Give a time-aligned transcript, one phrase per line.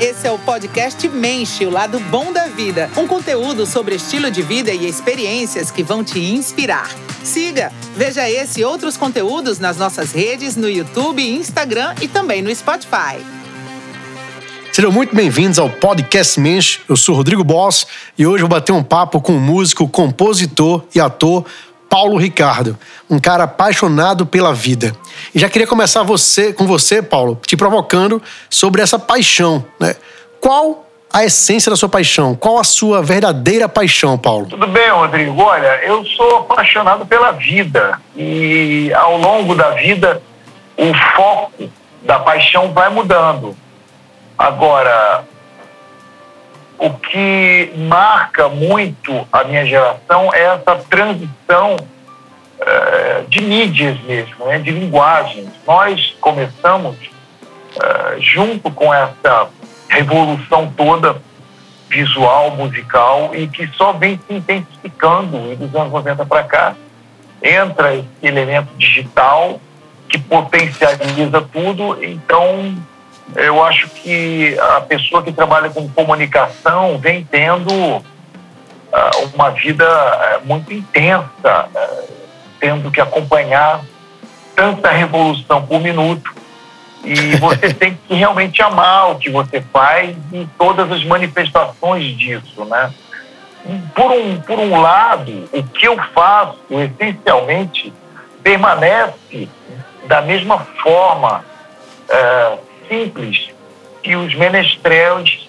[0.00, 2.88] Esse é o podcast Mente, o lado bom da vida.
[2.96, 6.88] Um conteúdo sobre estilo de vida e experiências que vão te inspirar.
[7.22, 12.54] Siga, veja esse e outros conteúdos nas nossas redes no YouTube, Instagram e também no
[12.54, 13.22] Spotify.
[14.72, 16.78] Sejam muito bem-vindos ao Podcast Mensch.
[16.88, 17.86] Eu sou Rodrigo Boss
[18.16, 21.44] e hoje vou bater um papo com o músico, compositor e ator
[21.90, 22.78] Paulo Ricardo,
[23.10, 24.94] um cara apaixonado pela vida.
[25.34, 29.64] E já queria começar você, com você, Paulo, te provocando sobre essa paixão.
[29.78, 29.96] Né?
[30.40, 32.36] Qual a essência da sua paixão?
[32.36, 34.46] Qual a sua verdadeira paixão, Paulo?
[34.46, 35.42] Tudo bem, Rodrigo.
[35.42, 40.22] Olha, eu sou apaixonado pela vida e ao longo da vida
[40.76, 41.68] o foco
[42.02, 43.56] da paixão vai mudando.
[44.38, 45.24] Agora,
[46.80, 54.58] o que marca muito a minha geração é essa transição uh, de mídias mesmo, né,
[54.58, 55.50] de linguagens.
[55.66, 59.48] Nós começamos, uh, junto com essa
[59.90, 61.20] revolução toda
[61.90, 66.74] visual, musical, e que só vem se intensificando e dos anos 90 para cá,
[67.42, 69.60] entra esse elemento digital
[70.08, 72.74] que potencializa tudo, então
[73.36, 78.04] eu acho que a pessoa que trabalha com comunicação vem tendo uh,
[79.34, 82.12] uma vida uh, muito intensa, uh,
[82.58, 83.82] tendo que acompanhar
[84.54, 86.34] tanta revolução por minuto.
[87.04, 92.64] E você tem que realmente amar o que você faz e todas as manifestações disso,
[92.64, 92.92] né?
[93.94, 97.92] Por um, por um lado, o que eu faço, essencialmente,
[98.42, 99.48] permanece
[100.06, 101.44] da mesma forma
[102.08, 103.50] uh, simples
[104.02, 105.48] que os menestréis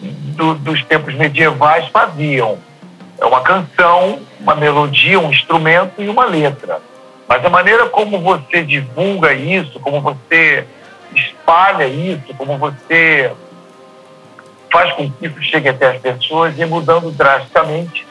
[0.00, 2.58] do, dos tempos medievais faziam.
[3.18, 6.80] É uma canção, uma melodia, um instrumento e uma letra.
[7.26, 10.66] Mas a maneira como você divulga isso, como você
[11.14, 13.32] espalha isso, como você
[14.70, 18.04] faz com que isso chegue até as pessoas, é mudando drasticamente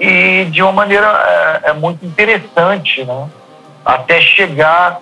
[0.00, 1.06] e de uma maneira
[1.64, 3.28] é, é muito interessante, né?
[3.84, 5.00] Até chegar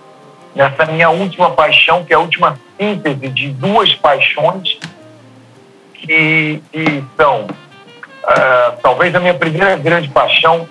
[0.54, 4.78] nessa minha última paixão, que é a última síntese de duas paixões
[5.94, 10.69] que, que são uh, talvez a minha primeira grande paixão,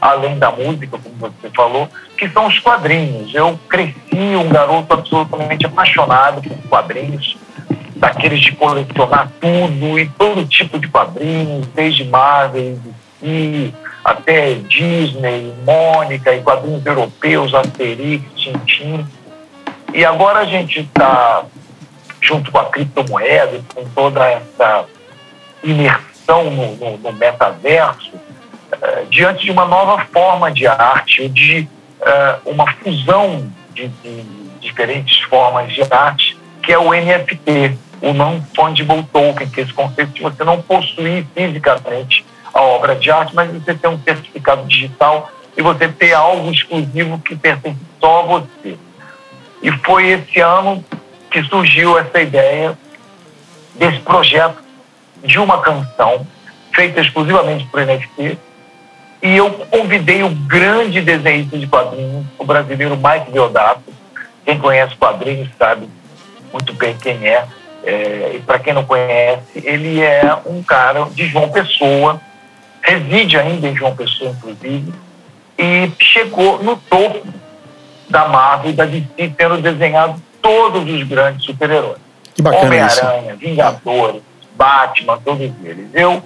[0.00, 3.34] além da música, como você falou, que são os quadrinhos.
[3.34, 7.36] Eu cresci um garoto absolutamente apaixonado por quadrinhos,
[7.96, 12.78] daqueles de colecionar tudo e todo tipo de quadrinhos, desde Marvel,
[13.20, 13.74] DC,
[14.08, 19.06] até Disney, Mônica e quadrinhos europeus, Asterix, Tintin.
[19.92, 21.44] E agora a gente está,
[22.20, 24.86] junto com a criptomoeda, com toda essa
[25.62, 31.68] imersão no, no, no metaverso, uh, diante de uma nova forma de arte, de
[32.00, 34.22] uh, uma fusão de, de,
[34.60, 40.12] diferentes formas de arte, que é o NFT, o Non-Fungible Token, que é esse conceito
[40.12, 45.30] de você não possuir fisicamente a obra de arte, mas você ter um certificado digital
[45.56, 48.76] e você ter algo exclusivo que pertence só a você.
[49.62, 50.84] E foi esse ano
[51.30, 52.78] que surgiu essa ideia
[53.74, 54.62] desse projeto
[55.22, 56.26] de uma canção
[56.72, 58.38] feita exclusivamente por NFT.
[59.20, 63.82] E eu convidei o grande desenhista de quadrinhos, o brasileiro Mike Deodato.
[64.44, 65.88] Quem conhece quadrinhos sabe
[66.52, 67.44] muito bem quem é.
[67.84, 72.20] é e para quem não conhece, ele é um cara de João Pessoa,
[72.82, 74.92] reside ainda em João Pessoa, inclusive,
[75.58, 77.26] e chegou no topo
[78.08, 81.98] da Marvel e da DC, tendo desenhado todos os grandes super-heróis.
[82.42, 84.22] Homem-Aranha, Vingadores,
[84.56, 85.88] Batman, todos eles.
[85.92, 86.22] Eu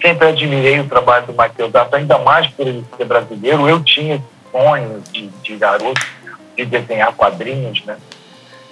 [0.00, 3.68] sempre admirei o trabalho do Michael Dato, ainda mais por ele ser brasileiro.
[3.68, 6.06] Eu tinha esse sonho de, de garoto
[6.56, 7.96] de desenhar quadrinhos, né?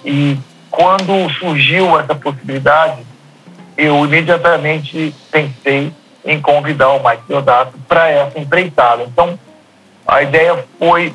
[0.05, 0.37] E
[0.69, 3.01] quando surgiu essa possibilidade,
[3.77, 5.91] eu imediatamente pensei
[6.23, 9.03] em convidar o Mike Deodato para essa empreitada.
[9.03, 9.39] Então,
[10.07, 11.13] a ideia foi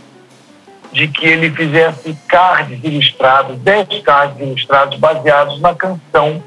[0.92, 6.42] de que ele fizesse cards ilustrados, 10 cards ilustrados baseados na canção,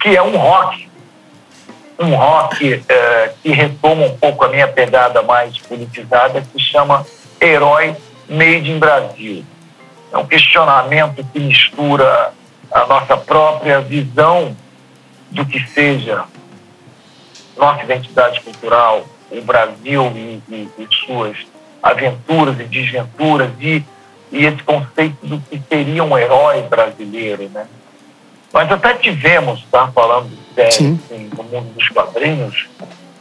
[0.00, 0.88] que é um rock.
[1.98, 7.04] Um rock é, que retoma um pouco a minha pegada mais politizada, que chama
[7.40, 7.96] Herói
[8.28, 9.44] Made in Brasil.
[10.12, 12.32] É um questionamento que mistura
[12.70, 14.56] a nossa própria visão
[15.30, 16.24] do que seja
[17.56, 21.36] nossa identidade cultural, o Brasil e, e, e suas
[21.82, 23.84] aventuras e desventuras e,
[24.32, 27.66] e esse conceito do que seria um herói brasileiro, né?
[28.52, 32.68] Nós até tivemos, tá, falando sério, assim, no mundo dos quadrinhos,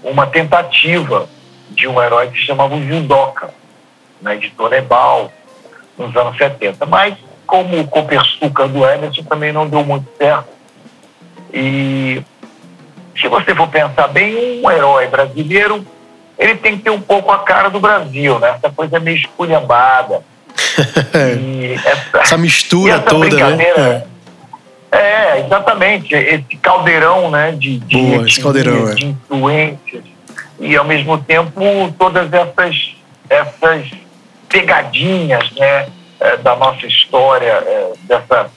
[0.03, 1.27] uma tentativa
[1.71, 3.49] de um herói que se chamava Judoka,
[4.21, 5.31] na editora Ebal,
[5.97, 6.85] nos anos 70.
[6.85, 7.15] Mas,
[7.45, 10.49] como o Copersuca do Emerson também não deu muito certo,
[11.53, 12.21] E
[13.25, 15.83] se você for pensar bem, um herói brasileiro,
[16.37, 18.53] ele tem que ter um pouco a cara do Brasil, né?
[18.55, 20.21] Essa coisa meio esculhambada.
[21.83, 24.03] essa, essa, mistura essa toda, né?
[24.91, 24.97] É.
[24.97, 25.39] é.
[25.43, 26.13] exatamente.
[26.13, 27.51] Esse caldeirão, né?
[27.51, 30.03] De, de, Boa, esse caldeirão, de, de influências.
[30.59, 31.61] E, ao mesmo tempo,
[31.97, 32.95] todas essas,
[33.27, 33.89] essas
[34.47, 35.87] pegadinhas, né?
[36.19, 38.49] É, da nossa história, é, dessa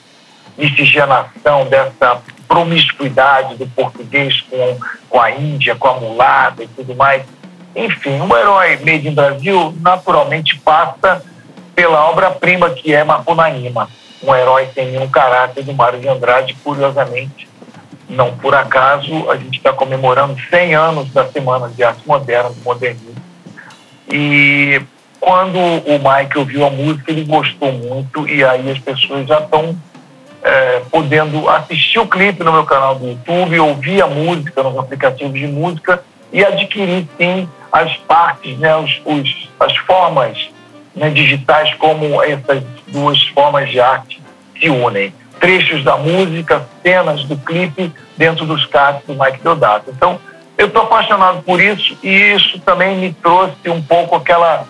[0.57, 7.23] miscigenação, dessa promiscuidade do português com, com a Índia, com a mulata e tudo mais.
[7.75, 11.23] Enfim, um herói made in Brasil naturalmente passa
[11.75, 13.87] pela obra-prima que é Macunaíma.
[14.23, 17.47] Um herói sem nenhum caráter do Mário de Andrade, curiosamente.
[18.09, 22.61] Não por acaso, a gente está comemorando 100 anos da Semana de Arte Moderna, do
[22.63, 23.13] Modernismo.
[24.11, 24.81] E
[25.19, 29.77] quando o Michael viu a música, ele gostou muito, e aí as pessoas já estão
[30.41, 35.39] é, podendo assistir o clipe no meu canal do YouTube, ouvir a música nos aplicativos
[35.39, 40.49] de música e adquirir, sim, as partes, né, os, os as formas
[40.95, 44.21] né, digitais, como essas duas formas de arte
[44.59, 45.13] se unem.
[45.39, 49.89] Trechos da música, cenas do clipe dentro dos cards do Mike Deodato.
[49.89, 50.19] Então,
[50.57, 54.65] eu estou apaixonado por isso e isso também me trouxe um pouco aquela,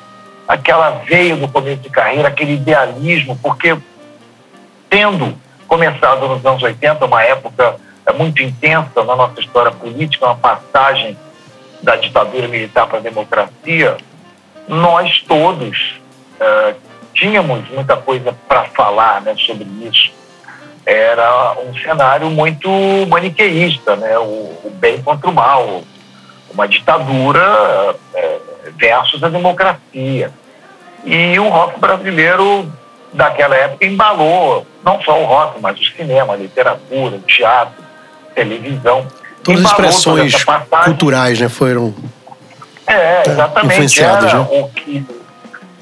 [0.48, 3.76] aquela veia do começo de carreira, aquele idealismo, porque
[4.88, 5.36] tendo
[5.70, 7.76] começado nos anos 80, uma época
[8.06, 11.16] é, muito intensa na nossa história política, uma passagem
[11.82, 13.96] da ditadura militar para a democracia,
[14.68, 16.02] nós todos
[16.42, 16.76] uh,
[17.14, 20.12] tínhamos muita coisa para falar né, sobre isso.
[20.86, 22.70] Era um cenário muito
[23.08, 25.84] maniqueísta, né, o, o bem contra o mal,
[26.52, 28.42] uma ditadura uh,
[28.76, 30.32] versus a democracia.
[31.06, 32.70] E o rock brasileiro
[33.14, 37.84] daquela época embalou não só o rock, mas o cinema, a literatura, o teatro,
[38.36, 39.08] televisão.
[39.44, 40.46] Todas as expressões
[40.86, 41.94] culturais, né, foram
[42.86, 44.48] é, exatamente, influenciadas, era né?
[44.52, 45.06] o que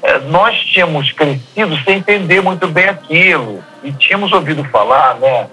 [0.02, 5.48] é, nós tínhamos crescido sem entender muito bem aquilo e tínhamos ouvido falar, né,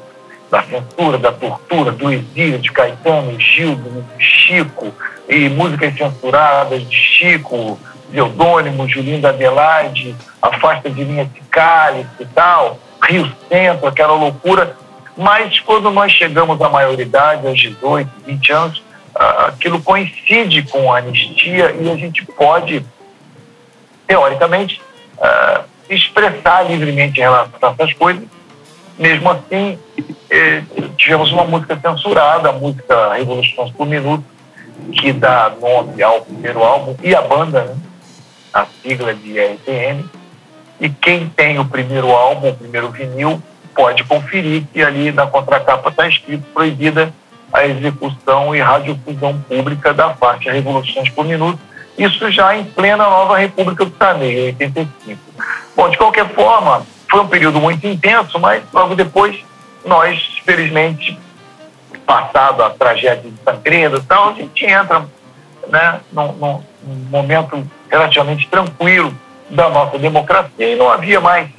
[0.51, 3.77] da censura, da tortura, do exílio de Caetano, Gil,
[4.19, 4.93] Chico
[5.27, 7.79] e músicas censuradas de Chico,
[8.13, 14.75] Eudônimo, Julinho da Adelaide, Afasta de Linha de Cálice e tal, Rio Centro, aquela loucura.
[15.17, 18.83] Mas quando nós chegamos à maioridade, aos 18, 20 anos,
[19.47, 22.85] aquilo coincide com a anistia e a gente pode,
[24.05, 24.81] teoricamente,
[25.89, 28.23] expressar livremente em relação a essas coisas.
[28.97, 29.77] Mesmo assim,
[30.29, 30.63] eh,
[30.97, 34.23] tivemos uma música censurada, a música Revoluções por Minuto,
[34.93, 37.75] que dá nome ao primeiro álbum, e a banda, né?
[38.55, 40.05] A sigla de RTM.
[40.79, 43.41] E quem tem o primeiro álbum, o primeiro vinil,
[43.75, 47.13] pode conferir que ali na contracapa está escrito proibida
[47.51, 51.59] a execução e radiofusão pública da faixa Revoluções por Minuto.
[51.97, 55.19] Isso já em plena nova República do Sarney, em 85.
[55.75, 59.37] Bom, de qualquer forma, foi um período muito intenso, mas logo depois
[59.85, 61.17] nós, felizmente,
[62.05, 65.05] passado a tragédia de Tancredo e tal, a gente entra
[65.69, 66.63] né, num, num
[67.09, 69.13] momento relativamente tranquilo
[69.49, 71.49] da nossa democracia e não havia mais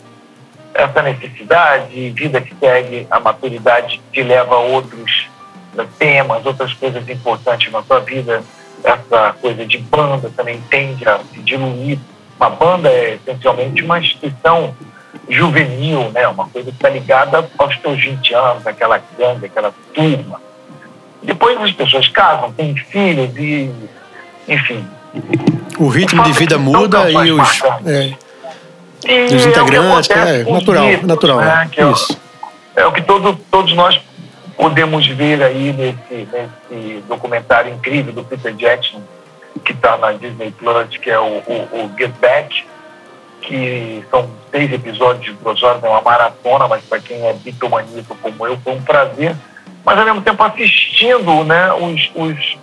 [0.74, 5.28] essa necessidade, vida que segue, a maturidade te leva a outros
[5.74, 8.42] né, temas, outras coisas importantes na sua vida.
[8.84, 11.98] Essa coisa de banda também tende a se diluir.
[12.38, 14.74] Uma banda é essencialmente uma instituição
[15.28, 16.28] juvenil, né?
[16.28, 20.40] uma coisa que está ligada aos teus 20 anos, aquela gangue, aquela turma.
[21.22, 23.72] Depois as pessoas casam, têm filhos e,
[24.46, 24.86] enfim,
[25.78, 28.14] o ritmo de vida muda e os, é,
[29.08, 31.40] e os integrantes, é, é natural, natural.
[31.40, 32.12] Né, é, isso.
[32.12, 34.00] O, é o que todo, todos nós
[34.56, 39.02] podemos ver aí nesse, nesse documentário incrível do Peter Jackson,
[39.64, 42.64] que está na Disney Plus, que é o, o, o, Get Back,
[43.42, 48.16] que são seis episódios de duas horas, é uma maratona, mas para quem é bitomaníaco
[48.16, 49.36] como eu, foi um prazer.
[49.84, 52.58] Mas ao mesmo tempo assistindo né, os, os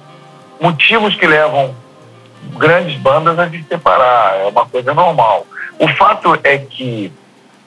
[0.60, 1.74] motivos que levam
[2.58, 5.46] grandes bandas a se separar, é uma coisa normal.
[5.80, 7.12] O fato é que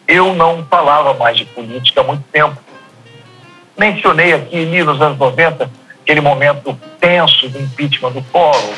[0.07, 2.57] eu não falava mais de política há muito tempo.
[3.77, 5.71] Mencionei aqui ali nos anos 90
[6.03, 8.75] aquele momento tenso do impeachment do Collor,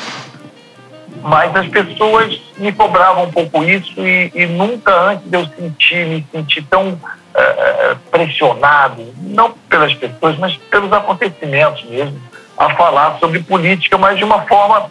[1.21, 6.27] mas as pessoas me cobravam um pouco isso e, e nunca antes eu senti, me
[6.31, 12.19] senti tão uh, pressionado, não pelas pessoas, mas pelos acontecimentos mesmo,
[12.57, 14.89] a falar sobre política, mas de uma forma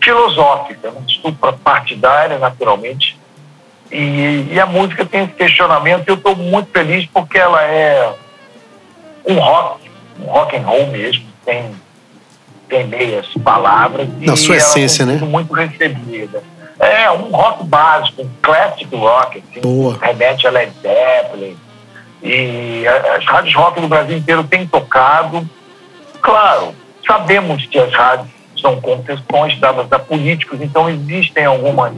[0.00, 3.18] filosófica, uma desculpa partidária, naturalmente.
[3.90, 8.12] E, e, a música tem esse questionamento e eu estou muito feliz porque ela é
[9.26, 9.88] um rock
[10.20, 11.70] um rock and roll mesmo, sem,
[12.68, 14.08] sem meias palavras.
[14.20, 15.14] Na sua essência, né?
[15.14, 16.42] Muito recebida.
[16.78, 19.98] É, um rock básico, um classic rock, assim, Boa.
[20.00, 21.56] remete a Led Zeppelin.
[22.22, 22.84] E
[23.16, 25.48] as rádios rock do Brasil inteiro têm tocado.
[26.20, 26.74] Claro,
[27.06, 28.28] sabemos que as rádios
[28.60, 31.92] são concessões dadas a políticos, então existem algumas,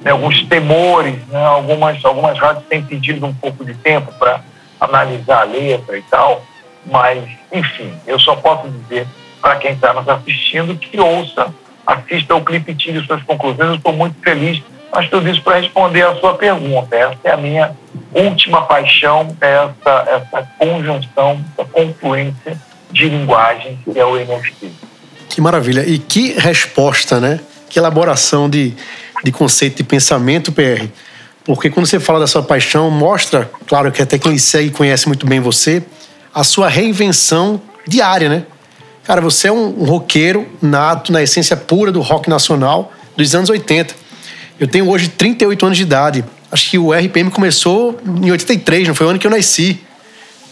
[0.00, 4.40] né, alguns temores, né, algumas, algumas rádios têm pedido um pouco de tempo para
[4.80, 6.42] analisar a letra e tal,
[6.84, 9.06] mas, enfim, eu só posso dizer
[9.40, 11.52] para quem está nos assistindo que ouça,
[11.86, 13.68] assista o clipe e tire suas conclusões.
[13.68, 14.62] Eu estou muito feliz,
[14.92, 16.96] mas tudo isso para responder a sua pergunta.
[16.96, 17.76] Essa é a minha
[18.12, 22.56] última paixão, essa, essa conjunção, essa confluência
[22.90, 24.72] de linguagem que é o NFT.
[25.28, 25.84] Que maravilha.
[25.86, 27.40] E que resposta, né?
[27.68, 28.74] Que elaboração de,
[29.24, 30.86] de conceito de pensamento, PR.
[31.44, 35.26] Porque quando você fala da sua paixão, mostra, claro que até quem segue conhece muito
[35.26, 35.82] bem você,
[36.34, 38.44] a sua reinvenção diária, né?
[39.04, 43.48] Cara, você é um, um roqueiro nato, na essência pura do rock nacional dos anos
[43.48, 43.94] 80.
[44.58, 46.24] Eu tenho hoje 38 anos de idade.
[46.50, 49.80] Acho que o RPM começou em 83, não foi o ano que eu nasci.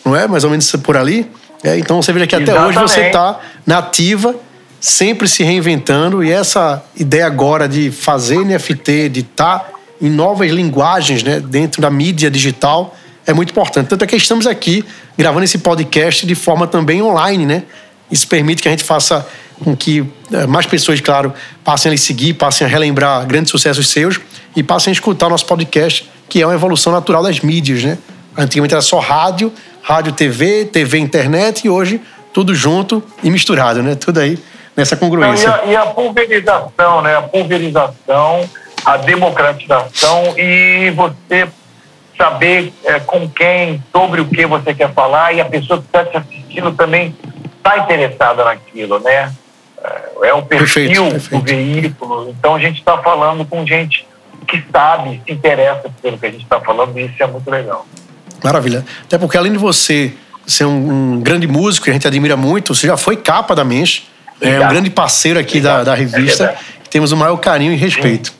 [0.04, 0.28] Não é?
[0.28, 1.28] Mais ou menos por ali.
[1.64, 2.78] É, então você veja que até Exatamente.
[2.78, 4.37] hoje você está nativa,
[4.85, 6.23] sempre se reinventando.
[6.23, 11.81] E essa ideia agora de fazer NFT, de estar tá em novas linguagens né, dentro
[11.81, 12.95] da mídia digital,
[13.26, 13.88] é muito importante.
[13.88, 14.85] Tanto é que estamos aqui
[15.17, 17.62] gravando esse podcast de forma também online, né?
[18.11, 19.26] Isso permite que a gente faça
[19.62, 21.33] com que é, mais pessoas, claro,
[21.64, 24.21] passem a lhe seguir, passem a relembrar grandes sucessos seus
[24.55, 27.97] e passem a escutar nosso podcast, que é uma evolução natural das mídias, né?
[28.37, 29.50] Antigamente era só rádio,
[29.81, 32.03] rádio, TV, TV, internet e hoje
[32.35, 33.95] tudo junto e misturado, né?
[33.95, 34.38] Tudo aí
[34.76, 35.49] nessa congruência.
[35.49, 37.16] Não, e, a, e, a, pulverização, né?
[37.16, 38.49] A pulverização,
[38.85, 41.49] a democratização e você
[42.16, 46.04] saber é, com quem, sobre o que você quer falar e a pessoa que está
[46.04, 47.14] te assistindo também
[47.57, 49.33] está interessada naquilo, né?
[49.83, 51.45] É, é o perfil perfeito, perfeito.
[51.45, 52.31] do veículo.
[52.31, 54.07] Então a gente está falando com gente
[54.47, 57.87] que sabe, se interessa pelo que a gente está falando e isso é muito legal.
[58.43, 58.85] Maravilha.
[59.04, 60.12] Até porque além de você
[60.47, 63.64] ser um, um grande músico que a gente admira muito, você já foi capa da
[63.64, 64.02] Mensch,
[64.41, 66.45] é um grande parceiro aqui da, da, revista.
[66.45, 68.33] É temos o maior carinho e respeito.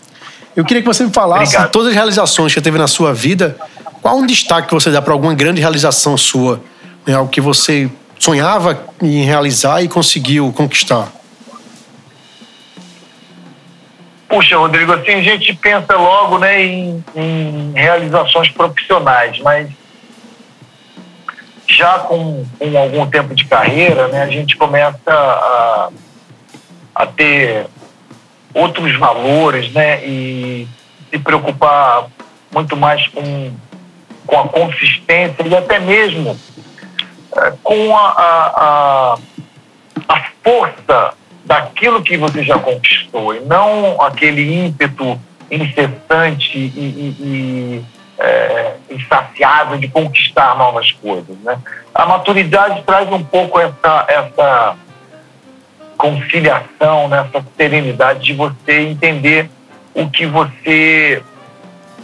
[0.55, 3.13] Eu queria que você me falasse de todas as realizações que você teve na sua
[3.13, 3.57] vida.
[4.01, 6.61] Qual um destaque que você dá para alguma grande realização sua?
[7.05, 7.15] Né?
[7.15, 11.11] Algo que você sonhava em realizar e conseguiu conquistar?
[14.29, 19.69] Puxa, Rodrigo, assim a gente pensa logo né, em, em realizações profissionais, mas
[21.75, 25.90] já com, com, algum tempo de carreira, né, a gente começa a,
[26.95, 27.66] a ter
[28.54, 30.69] outros valores, né, e
[31.11, 32.07] se preocupar
[32.52, 33.52] muito mais com,
[34.26, 36.38] com a consistência e até mesmo
[37.37, 39.19] é, com a, a,
[40.09, 41.14] a, força
[41.45, 47.85] daquilo que você já conquistou e não aquele ímpeto incessante e, e, e
[48.25, 51.37] é, insaciável de conquistar novas coisas.
[51.38, 51.59] Né?
[51.95, 54.76] A maturidade traz um pouco essa, essa
[55.97, 57.28] conciliação, né?
[57.28, 59.50] essa serenidade de você entender
[59.95, 61.23] o que você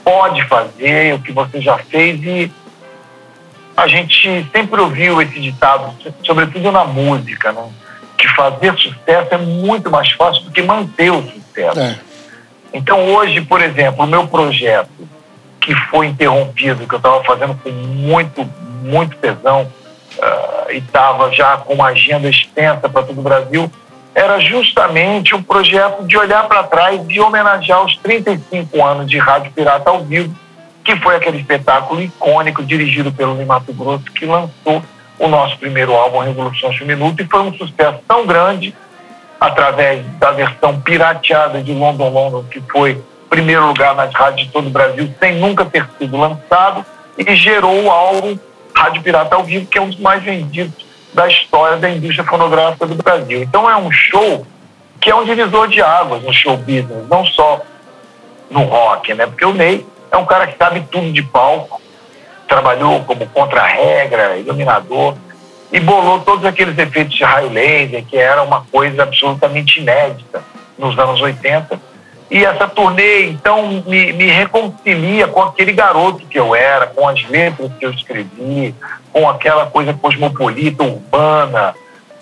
[0.05, 2.53] pode fazer, o que você já fez e
[3.77, 7.67] a gente sempre ouviu esse ditado, sobretudo na música, né?
[8.19, 11.81] que fazer sucesso é muito mais fácil do que manter o sucesso.
[11.81, 11.99] É.
[12.75, 15.09] Então hoje, por exemplo, o meu projeto
[15.61, 18.49] que foi interrompido, que eu estava fazendo com muito,
[18.83, 23.71] muito tesão uh, e estava já com uma agenda extensa para todo o Brasil,
[24.15, 29.53] era justamente um projeto de olhar para trás e homenagear os 35 anos de Rádio
[29.53, 30.35] Pirata ao vivo
[30.83, 34.83] que foi aquele espetáculo icônico dirigido pelo Limato Grosso que lançou
[35.19, 38.75] o nosso primeiro álbum, Revolução Minuto, e foi um sucesso tão grande
[39.39, 43.01] através da versão pirateada de London London, que foi
[43.31, 46.85] primeiro lugar nas rádios de todo o Brasil, sem nunca ter sido lançado,
[47.17, 48.37] e gerou o álbum
[48.75, 50.85] Rádio Pirata ao Vivo, que é um dos mais vendidos
[51.15, 53.43] da história da indústria fonográfica do Brasil.
[53.43, 54.47] Então é um show
[55.01, 57.63] que é um divisor de águas no show business, não só
[58.51, 59.27] no rock, né?
[59.27, 61.81] Porque o Ney é um cara que sabe tudo de palco,
[62.49, 65.15] trabalhou como contra-regra, iluminador,
[65.73, 70.43] e bolou todos aqueles efeitos de raio laser, que era uma coisa absolutamente inédita
[70.77, 71.81] nos anos 80.
[72.31, 77.29] E essa turnê, então, me, me reconcilia com aquele garoto que eu era, com as
[77.29, 78.73] letras que eu escrevi,
[79.13, 81.75] com aquela coisa cosmopolita, urbana,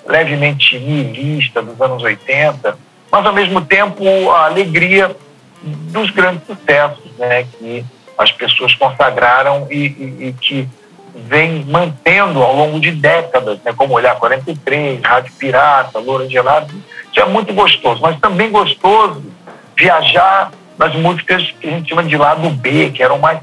[0.07, 2.79] levemente nihilista dos anos 80,
[3.11, 5.15] mas, ao mesmo tempo, a alegria
[5.63, 7.85] dos grandes sucessos né, que
[8.17, 10.69] as pessoas consagraram e, e, e que
[11.15, 16.69] vem mantendo ao longo de décadas, né, como Olhar 43, Rádio Pirata, Loura Gelada,
[17.11, 19.23] isso é muito gostoso, mas também gostoso
[19.79, 23.41] viajar nas músicas que a gente chama de lado B, que eram mais,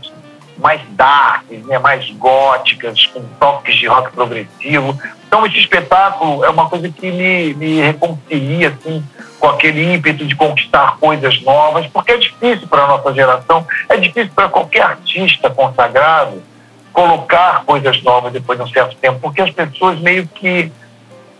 [0.58, 5.00] mais dark, né, mais góticas, com toques de rock progressivo.
[5.28, 9.04] Então esse espetáculo é uma coisa que me, me reconcilia assim,
[9.40, 13.98] com aquele ímpeto de conquistar coisas novas, porque é difícil para a nossa geração, é
[13.98, 16.44] difícil para qualquer artista consagrado
[16.92, 20.72] colocar coisas novas depois de um certo tempo, porque as pessoas meio que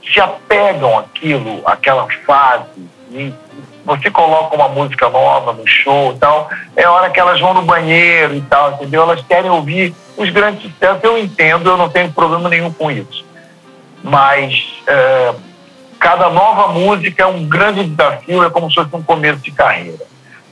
[0.04, 2.66] se apegam àquilo, àquela fase,
[3.12, 3.34] e
[3.86, 7.62] você coloca uma música nova no show e tal, é hora que elas vão no
[7.62, 9.04] banheiro e tal, entendeu?
[9.04, 13.24] Elas querem ouvir os grandes sucessos, eu entendo, eu não tenho problema nenhum com isso.
[14.04, 15.34] Mas é,
[16.00, 20.04] cada nova música é um grande desafio, é como se fosse um começo de carreira.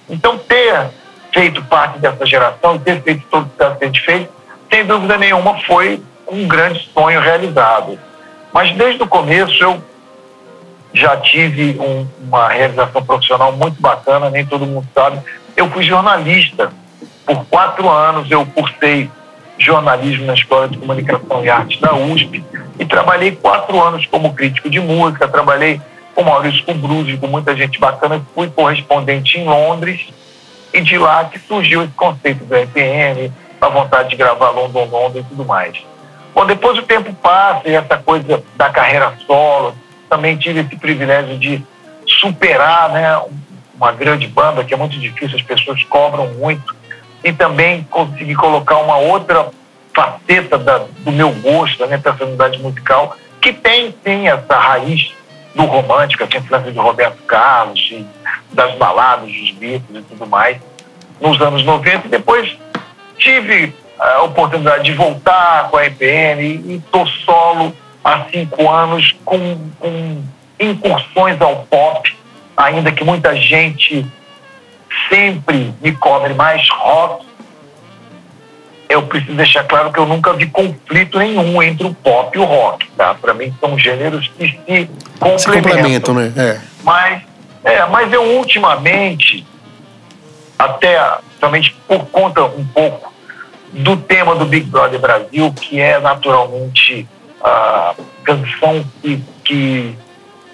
[0.08, 0.92] Então, ter
[1.34, 4.30] feito parte dessa geração ter feito todo o que está sendo feito,
[4.72, 7.98] sem dúvida nenhuma, foi um grande sonho realizado.
[8.54, 9.84] Mas desde o começo eu
[10.94, 15.20] já tive um, uma realização profissional muito bacana, nem todo mundo sabe.
[15.56, 16.72] Eu fui jornalista.
[17.26, 19.10] Por quatro anos eu cursei
[19.58, 22.44] jornalismo na Escola de Comunicação e Arte da USP
[22.78, 25.80] e trabalhei quatro anos como crítico de música, trabalhei
[26.14, 30.08] com Maurício Cubruzzi, com muita gente bacana, fui correspondente em Londres
[30.74, 33.32] e de lá que surgiu esse conceito do RPM,
[33.62, 35.78] a vontade de gravar London London e tudo mais.
[36.36, 39.76] Bom, depois o tempo passa e essa coisa da carreira solo,
[40.14, 41.64] também tive esse privilégio de
[42.06, 43.20] superar né,
[43.76, 46.76] uma grande banda, que é muito difícil, as pessoas cobram muito,
[47.24, 49.50] e também consegui colocar uma outra
[49.92, 55.12] faceta da, do meu gosto, da minha personalidade musical, que tem sim essa raiz
[55.56, 57.96] do romântico, essa influência de Roberto Carlos,
[58.52, 60.58] das baladas, dos Beatles e tudo mais,
[61.20, 62.56] nos anos 90, e depois
[63.18, 69.58] tive a oportunidade de voltar com a EPN e estou solo há cinco anos com,
[69.80, 70.24] com
[70.60, 72.16] incursões ao pop,
[72.58, 74.06] ainda que muita gente
[75.10, 77.26] sempre me cobre mais rock.
[78.90, 82.44] Eu preciso deixar claro que eu nunca vi conflito nenhum entre o pop e o
[82.44, 83.16] rock, tá?
[83.16, 84.90] Para mim são gêneros que se
[85.20, 85.40] complementam.
[85.40, 86.34] Se complementam, né?
[86.38, 86.62] É.
[86.84, 87.24] Mas,
[87.64, 89.46] é, mas eu ultimamente,
[90.60, 93.12] até somente por conta um pouco
[93.72, 97.08] do tema do Big Brother Brasil, que é naturalmente
[97.44, 99.98] a canção que, que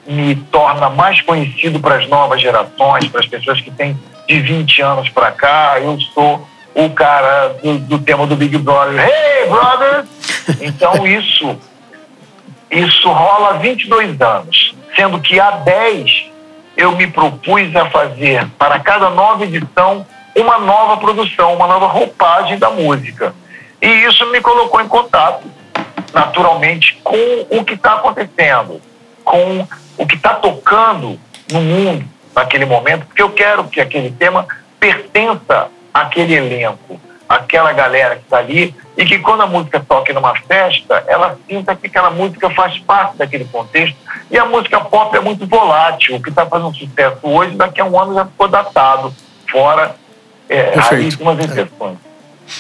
[0.08, 3.98] me torna mais conhecido para as novas gerações, para as pessoas que têm
[4.28, 5.80] de 20 anos para cá.
[5.80, 9.00] Eu sou o cara do, do, tema do Big Brother.
[9.00, 10.06] Hey, brother!
[10.62, 11.58] Então, isso,
[12.72, 16.30] isso rola há 22 anos, sendo que há 10
[16.78, 22.58] eu me propus a fazer, para cada nova edição, uma nova produção, uma nova roupagem
[22.58, 23.36] da música.
[23.82, 25.46] E isso me colocou em contato,
[26.14, 28.82] naturalmente, com o que está acontecendo,
[29.24, 31.20] com o que está tocando
[31.52, 34.48] no mundo naquele momento, porque eu quero que aquele tema
[34.80, 40.36] pertença àquele elenco, àquela galera que está ali, e que quando a música toque numa
[40.36, 43.98] festa, ela sinta que aquela música faz parte daquele contexto.
[44.32, 47.86] E a música pop é muito volátil, o que está fazendo sucesso hoje, daqui a
[47.86, 49.14] um ano já ficou datado,
[49.50, 49.96] fora
[50.50, 51.98] é, raríssimas exceções.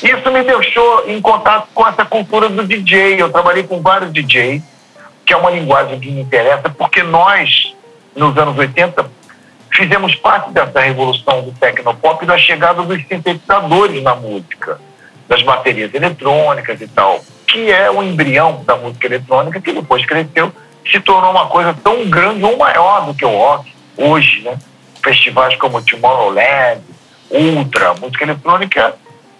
[0.03, 3.21] Isso me deixou em contato com essa cultura do DJ.
[3.21, 4.61] Eu trabalhei com vários DJs,
[5.25, 7.75] que é uma linguagem que me interessa, porque nós,
[8.15, 9.09] nos anos 80,
[9.71, 14.79] fizemos parte dessa revolução do tecnopop e da chegada dos sintetizadores na música,
[15.27, 20.53] das baterias eletrônicas e tal, que é o embrião da música eletrônica que depois cresceu,
[20.89, 24.57] se tornou uma coisa tão grande ou maior do que o rock hoje, né?
[25.03, 26.81] Festivais como Tomorrowland,
[27.29, 28.95] ultra, música eletrônica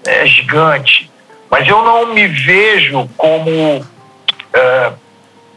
[0.09, 1.09] é gigante.
[1.49, 3.85] Mas eu não me vejo como
[4.53, 4.91] é,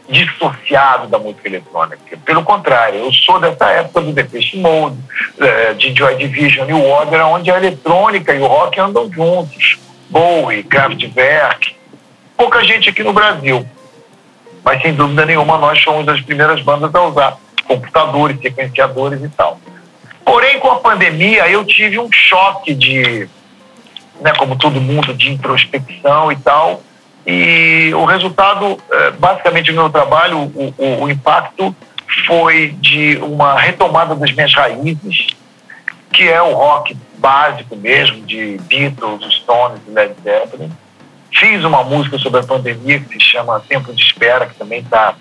[0.09, 2.17] dissociado da música eletrônica.
[2.25, 4.97] Pelo contrário, eu sou dessa época do Depeche Mode,
[5.39, 9.77] é, de Joy Division e Water, onde a eletrônica e o rock andam juntos.
[10.09, 11.75] Bowie, Kraftwerk,
[12.37, 13.65] pouca gente aqui no Brasil.
[14.63, 17.37] Mas sem dúvida nenhuma nós somos as primeiras bandas a usar
[17.67, 19.59] computadores, sequenciadores e tal.
[20.23, 23.27] Porém, com a pandemia, eu tive um choque de,
[24.21, 26.81] né, como todo mundo, de introspecção e tal.
[27.25, 31.75] E o resultado, é, basicamente, do meu trabalho, o, o, o impacto
[32.27, 35.27] foi de uma retomada das minhas raízes,
[36.11, 40.71] que é o rock básico mesmo, de Beatles, Stones e Led Zeppelin.
[41.31, 45.15] Fiz uma música sobre a pandemia que se chama Tempo de Espera, que também está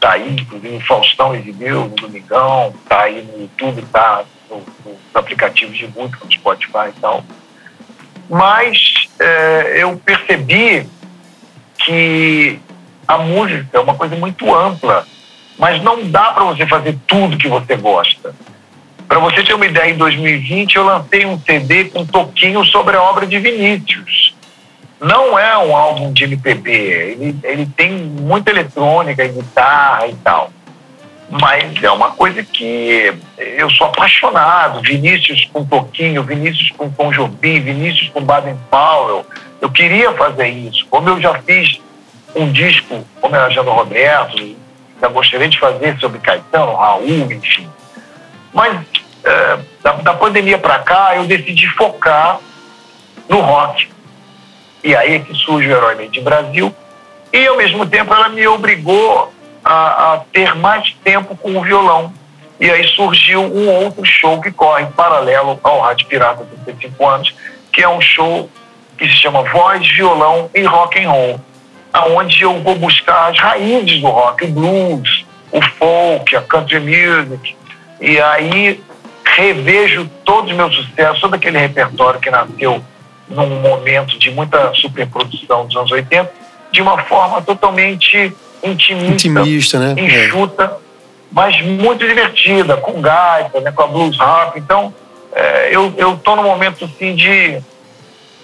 [0.00, 4.98] tá aí, inclusive o Faustão exibiu no Domingão, tá aí no YouTube, tá no, nos
[5.12, 7.22] aplicativos de música, no Spotify e tal.
[8.30, 10.86] Mas é, eu percebi
[11.76, 12.60] que
[13.06, 15.04] a música é uma coisa muito ampla,
[15.58, 18.32] mas não dá para você fazer tudo que você gosta.
[19.08, 22.96] Para você ter uma ideia, em 2020 eu lancei um CD com um toquinho sobre
[22.96, 24.36] a obra de Vinícius.
[25.00, 30.52] Não é um álbum de MPB, ele, ele tem muita eletrônica, guitarra e tal.
[31.30, 34.80] Mas é uma coisa que eu sou apaixonado.
[34.82, 39.24] Vinícius com Toquinho, Vinícius com Tom Jobim, Vinícius com Baden Powell.
[39.60, 40.86] Eu queria fazer isso.
[40.90, 41.80] Como eu já fiz
[42.34, 44.56] um disco homenageando o Roberto,
[45.00, 47.68] já gostaria de fazer sobre Caetano, Raul, enfim.
[48.52, 48.80] Mas
[49.22, 52.40] é, da, da pandemia para cá, eu decidi focar
[53.28, 53.88] no rock.
[54.82, 56.74] E aí é que surge o Herói Made Brasil.
[57.32, 59.32] E, ao mesmo tempo, ela me obrigou
[59.64, 62.12] a, a, ter mais tempo com o violão.
[62.58, 67.34] E aí surgiu um outro show que corre em paralelo ao Rádio Pirata 35 anos,
[67.72, 68.50] que é um show
[68.98, 71.40] que se chama Voz, Violão e Rock and Roll,
[71.92, 77.56] aonde eu vou buscar as raízes do rock, o blues, o folk, a country music.
[77.98, 78.82] E aí
[79.24, 82.82] revejo todos os meus sucessos, todo aquele repertório que nasceu
[83.28, 86.30] num momento de muita superprodução dos anos 80,
[86.72, 89.94] de uma forma totalmente intimista, intimista né?
[89.96, 90.70] enxuta, é.
[91.30, 94.56] mas muito divertida, com gaita, né, com a blues harp.
[94.56, 94.94] Então,
[95.32, 97.60] é, eu estou num momento assim de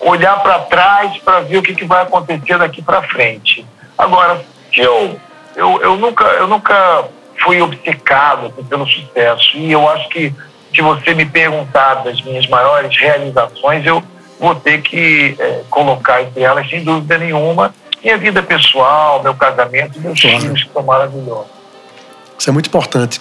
[0.00, 3.66] olhar para trás para ver o que, que vai acontecer daqui para frente.
[3.96, 5.18] Agora, se eu,
[5.54, 7.04] eu, eu, nunca, eu nunca
[7.42, 10.32] fui obcecado assim, pelo sucesso e eu acho que
[10.74, 14.02] se você me perguntar das minhas maiores realizações, eu
[14.38, 17.74] vou ter que é, colocar entre elas, sem dúvida nenhuma,
[18.06, 20.40] minha vida pessoal, meu casamento, meus claro.
[20.40, 21.50] filhos que são maravilhosos.
[22.38, 23.20] Isso é muito importante.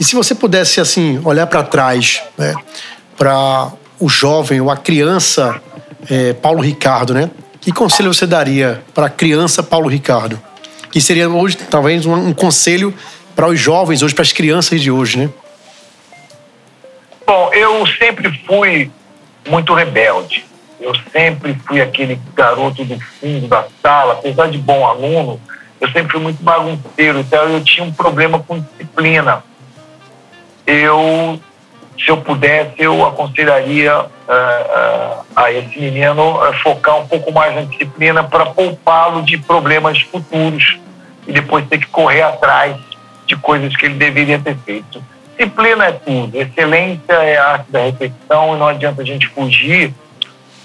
[0.00, 2.54] E se você pudesse, assim, olhar para trás, né,
[3.14, 5.60] para o jovem ou a criança
[6.10, 7.30] é, Paulo Ricardo, né?
[7.60, 10.40] Que conselho você daria para a criança Paulo Ricardo?
[10.90, 12.94] Que seria hoje, talvez, um, um conselho
[13.34, 15.30] para os jovens hoje, para as crianças de hoje, né?
[17.26, 18.90] Bom, eu sempre fui
[19.46, 20.45] muito rebelde.
[20.80, 25.40] Eu sempre fui aquele garoto do fundo da sala, apesar de bom aluno,
[25.80, 29.42] eu sempre fui muito bagunceiro, então eu tinha um problema com disciplina.
[30.66, 31.38] Eu,
[31.98, 37.54] se eu pudesse, eu aconselharia uh, uh, a esse menino uh, focar um pouco mais
[37.54, 40.78] na disciplina para poupá-lo de problemas futuros
[41.26, 42.76] e depois ter que correr atrás
[43.26, 45.02] de coisas que ele deveria ter feito.
[45.36, 49.92] Disciplina é tudo, excelência é a arte da repetição e não adianta a gente fugir.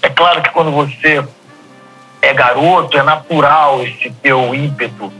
[0.02, 1.24] É claro que quando você
[2.20, 5.12] é garoto, é natural esse teu ímpeto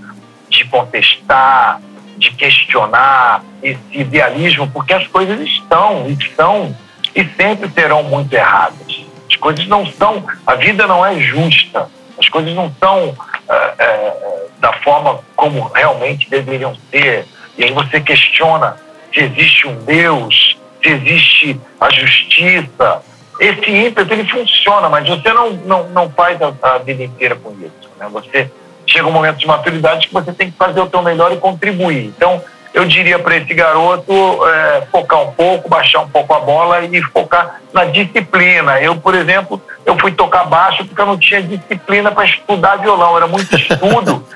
[0.48, 1.80] de contestar,
[2.18, 6.76] de questionar, esse idealismo, porque as coisas estão e são
[7.14, 9.04] e sempre serão muito erradas.
[9.28, 13.16] As coisas não são, a vida não é justa, as coisas não são
[13.48, 17.26] é, é, da forma como realmente deveriam ser.
[17.56, 18.76] E aí você questiona
[19.12, 23.02] se existe um Deus, se existe a justiça.
[23.40, 27.50] Esse ímpeto ele funciona, mas você não, não, não faz a, a vida inteira com
[27.52, 27.90] isso.
[27.98, 28.08] Né?
[28.12, 28.50] Você
[28.86, 32.06] chega um momento de maturidade que você tem que fazer o seu melhor e contribuir.
[32.06, 32.42] Então,
[32.74, 34.12] eu diria para esse garoto
[34.46, 38.80] é, focar um pouco, baixar um pouco a bola e focar na disciplina.
[38.80, 43.16] Eu, por exemplo, eu fui tocar baixo porque eu não tinha disciplina para estudar violão,
[43.16, 44.26] era muito estudo.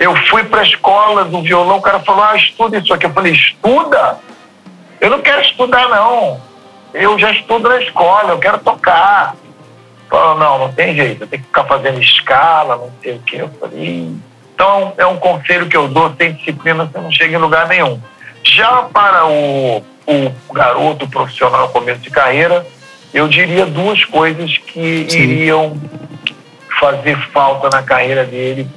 [0.00, 3.06] Eu fui para a escola do violão, o cara falou, ah, estuda isso aqui.
[3.06, 4.18] Eu falei, estuda?
[5.00, 6.40] Eu não quero estudar, não.
[6.94, 9.34] Eu já estudo na escola, eu quero tocar.
[10.08, 13.36] Falou, não, não tem jeito, eu tenho que ficar fazendo escala, não sei o quê.
[13.40, 14.14] Eu falei,
[14.54, 18.00] então é um conselho que eu dou, sem disciplina você não chega em lugar nenhum.
[18.44, 22.64] Já para o, o garoto profissional começo de carreira,
[23.12, 25.18] eu diria duas coisas que Sim.
[25.18, 25.80] iriam
[26.78, 28.68] fazer falta na carreira dele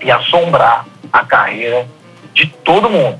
[0.00, 1.86] e assombrar a carreira
[2.32, 3.18] de todo mundo.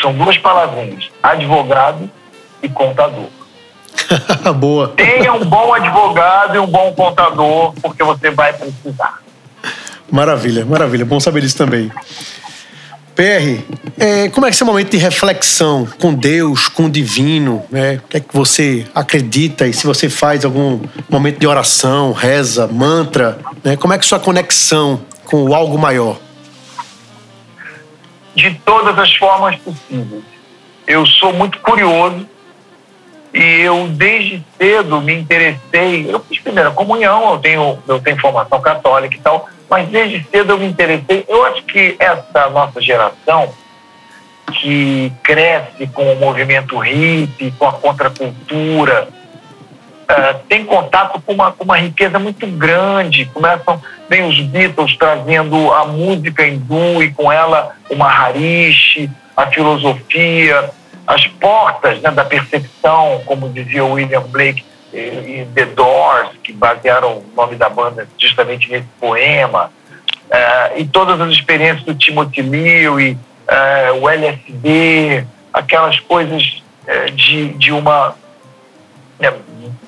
[0.00, 2.08] São duas palavrinhas: advogado
[2.62, 3.28] e contador.
[4.56, 4.88] Boa.
[4.96, 9.20] Tenha um bom advogado e um bom contador, porque você vai precisar.
[10.10, 11.04] Maravilha, maravilha.
[11.04, 11.90] Bom saber disso também.
[13.14, 13.64] PR,
[13.98, 17.64] é, como é que é esse momento de reflexão com Deus, com o divino?
[17.68, 17.96] Né?
[17.96, 22.68] O que é que você acredita e se você faz algum momento de oração, reza,
[22.68, 23.38] mantra?
[23.64, 23.76] Né?
[23.76, 26.16] Como é que é sua conexão com o algo maior?
[28.36, 30.22] De todas as formas possíveis.
[30.86, 32.24] Eu sou muito curioso
[33.38, 36.12] e eu desde cedo me interessei.
[36.12, 40.54] Eu fiz primeira comunhão, eu tenho, eu tenho formação católica e tal, mas desde cedo
[40.54, 41.24] eu me interessei.
[41.28, 43.48] Eu acho que essa nossa geração
[44.52, 49.08] que cresce com o movimento hippie, com a contracultura,
[50.10, 53.26] uh, tem contato com uma, com uma riqueza muito grande.
[53.26, 60.72] Começam, vem os Beatles trazendo a música hindu e com ela o Maharishi, a filosofia,
[61.08, 67.24] as portas né, da percepção, como dizia William Blake e, The Doors, que basearam o
[67.34, 69.72] nome da banda justamente nesse poema,
[70.26, 73.12] uh, e todas as experiências do Timothy Leary,
[73.48, 78.14] uh, o LSD, aquelas coisas uh, de, de uma
[79.18, 79.32] né,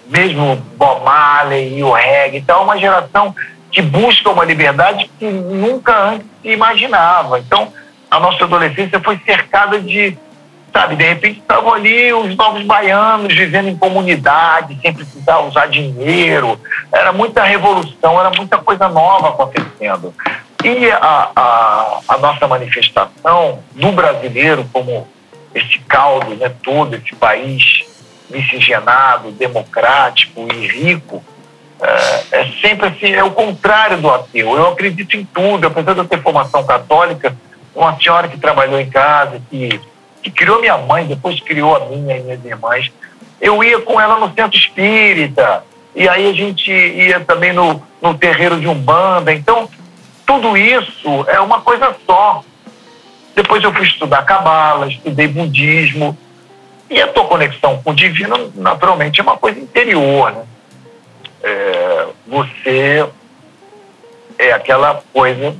[0.06, 2.38] mesmo Bob Marley e o reggae.
[2.38, 3.34] Então, uma geração
[3.70, 7.38] que busca uma liberdade que nunca antes se imaginava.
[7.38, 7.70] Então,
[8.10, 10.16] a nossa adolescência foi cercada de,
[10.72, 16.60] sabe, de repente estavam ali os novos baianos vivendo em comunidade, sem precisar usar dinheiro.
[16.92, 20.14] Era muita revolução, era muita coisa nova acontecendo.
[20.62, 25.08] E a, a, a nossa manifestação do brasileiro como
[25.54, 27.84] esse caldo, né, todo esse país
[28.28, 31.22] miscigenado, democrático e rico,
[31.82, 34.54] é, é, sempre assim, é o contrário do ateu.
[34.54, 37.34] Eu acredito em tudo, apesar de eu ter formação católica,
[37.74, 39.80] uma senhora que trabalhou em casa, que,
[40.22, 42.90] que criou minha mãe, depois criou a minha e minhas irmãs,
[43.40, 48.16] eu ia com ela no centro espírita, e aí a gente ia também no, no
[48.16, 49.32] terreiro de Umbanda.
[49.32, 49.68] Então,
[50.26, 52.44] tudo isso é uma coisa só.
[53.34, 56.16] Depois eu fui estudar cabala, estudei budismo,
[56.88, 60.42] e a tua conexão com o divino, naturalmente, é uma coisa interior, né?
[61.42, 63.06] É, você
[64.38, 65.54] é aquela coisa.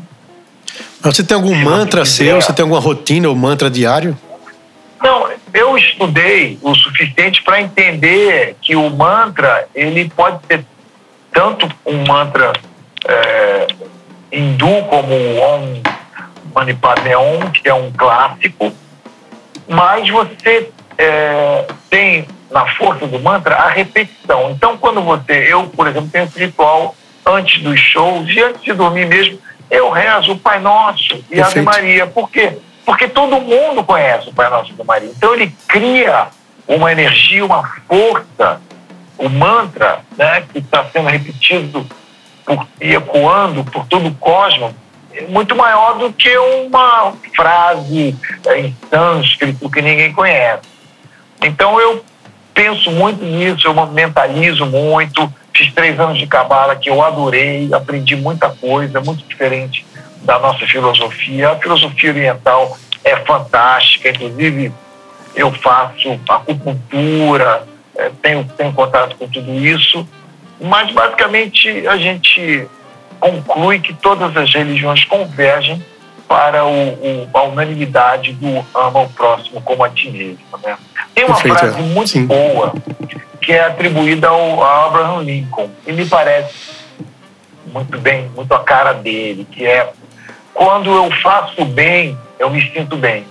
[1.03, 2.40] Mas você tem algum mantra seu?
[2.40, 4.18] Você tem alguma rotina ou mantra diário?
[5.53, 10.65] Eu estudei o suficiente para entender que o mantra ele pode ser
[11.33, 12.53] tanto um mantra
[13.07, 13.67] é,
[14.33, 15.83] hindu como o Om
[16.55, 18.73] Mani Padme Hum, que é um clássico,
[19.69, 24.51] mas você é, tem na força do mantra a repetição.
[24.51, 28.73] Então, quando você, eu, por exemplo, tenho esse ritual antes dos shows e antes de
[28.73, 29.39] dormir mesmo,
[29.71, 31.47] eu rezo o Pai Nosso e Perfeito.
[31.47, 32.07] Ave Maria.
[32.07, 32.59] Por quê?
[32.85, 35.11] Porque todo mundo conhece o Pai Nosso Ave Maria.
[35.11, 36.29] Então, ele cria
[36.66, 38.61] uma energia, uma força,
[39.19, 41.87] o mantra, né, que está sendo repetido
[42.45, 44.73] por, e ecoando por todo o cosmos,
[45.29, 48.16] muito maior do que uma frase
[48.47, 50.62] é, em sânscrito que ninguém conhece.
[51.43, 52.05] Então eu
[52.55, 55.33] penso muito nisso, eu mentalizo muito.
[55.53, 59.85] Fiz três anos de cabala que eu adorei, aprendi muita coisa, muito diferente
[60.22, 61.50] da nossa filosofia.
[61.50, 64.72] A filosofia oriental é fantástica, inclusive
[65.35, 70.06] eu faço acupuntura, é, tenho, tenho contato com tudo isso,
[70.61, 72.66] mas basicamente a gente
[73.18, 75.85] conclui que todas as religiões convergem
[76.26, 80.38] para o, o, a unanimidade do ama o próximo como a ti mesmo.
[80.62, 80.76] Né?
[81.14, 82.26] Tem uma Perfeito, frase muito sim.
[82.26, 82.72] boa
[83.40, 86.80] que é atribuída ao, a Abraham Lincoln e me parece
[87.66, 89.92] muito bem, muito a cara dele, que é
[90.55, 93.25] quando eu faço bem, eu me sinto bem.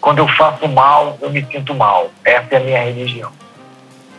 [0.00, 2.10] Quando eu faço mal, eu me sinto mal.
[2.24, 3.30] Essa é a minha religião.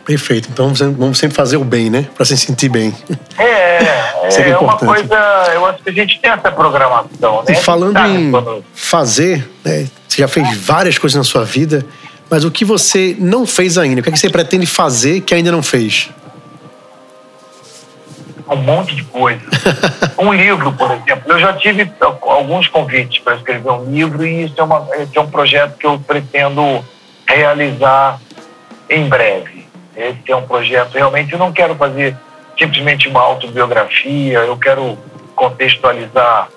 [0.04, 0.48] Perfeito.
[0.50, 2.06] Então vamos sempre fazer o bem, né?
[2.14, 2.94] Para se sentir bem.
[3.36, 5.14] É, é, é, é uma coisa.
[5.52, 7.52] Eu acho que a gente tem essa programação, né?
[7.52, 8.64] E falando em quando...
[8.74, 9.86] fazer, né?
[10.08, 11.84] Você já fez várias coisas na sua vida,
[12.30, 14.00] mas o que você não fez ainda?
[14.00, 16.08] O que, é que você pretende fazer que ainda não fez?
[18.50, 19.40] Um monte de coisa.
[20.18, 21.32] um livro, por exemplo.
[21.32, 25.30] Eu já tive alguns convites para escrever um livro e isso é, uma, é um
[25.30, 26.84] projeto que eu pretendo
[27.26, 28.20] realizar
[28.88, 29.58] em breve
[29.98, 30.94] esse é um projeto.
[30.94, 32.16] Realmente, eu não quero fazer
[32.56, 34.96] simplesmente uma autobiografia, eu quero
[35.34, 36.48] contextualizar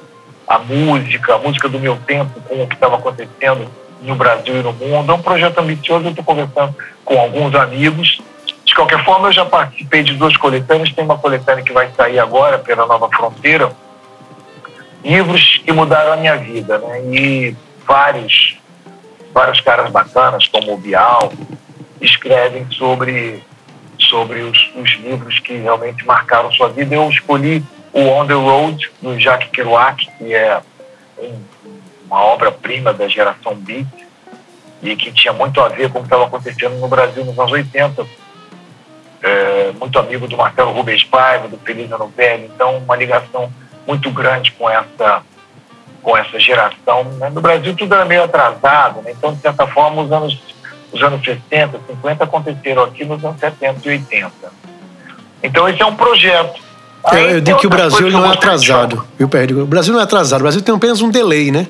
[0.48, 3.68] a música, a música do meu tempo com o que estava acontecendo
[4.04, 5.12] no Brasil e no mundo.
[5.12, 8.22] É um projeto ambicioso, eu estou conversando com alguns amigos.
[8.72, 10.94] De qualquer forma, eu já participei de duas coletâneas.
[10.94, 13.70] Tem uma coletânea que vai sair agora pela Nova Fronteira.
[15.04, 17.02] Livros que mudaram a minha vida, né?
[17.04, 17.54] E
[17.86, 18.58] vários,
[19.34, 21.34] vários caras bacanas, como o Bial,
[22.00, 23.44] escrevem sobre,
[24.00, 26.96] sobre os, os livros que realmente marcaram sua vida.
[26.96, 30.62] Eu escolhi o On the Road, do Jacques Kerouac, que é
[31.18, 31.42] um,
[32.06, 33.86] uma obra-prima da geração Beat
[34.82, 37.52] e que tinha muito a ver com o que estava acontecendo no Brasil nos anos
[37.52, 38.21] 80.
[39.24, 43.52] É, muito amigo do Marcelo Rubens Paiva, do Feliz Ano Velho, então uma ligação
[43.88, 45.22] muito grande com essa
[46.02, 47.04] com essa geração.
[47.20, 47.30] Né?
[47.30, 49.12] No Brasil tudo era meio atrasado, né?
[49.12, 50.42] então de certa forma os anos
[50.92, 54.32] os anos 60, 50 aconteceram aqui nos anos 70 e 80.
[55.44, 56.62] Então, esse é um projeto.
[57.04, 59.08] Aí, eu, eu digo que o Brasil não é atrasado.
[59.18, 59.28] Viu,
[59.64, 60.42] O Brasil não é atrasado.
[60.42, 61.68] O Brasil tem apenas um delay, né?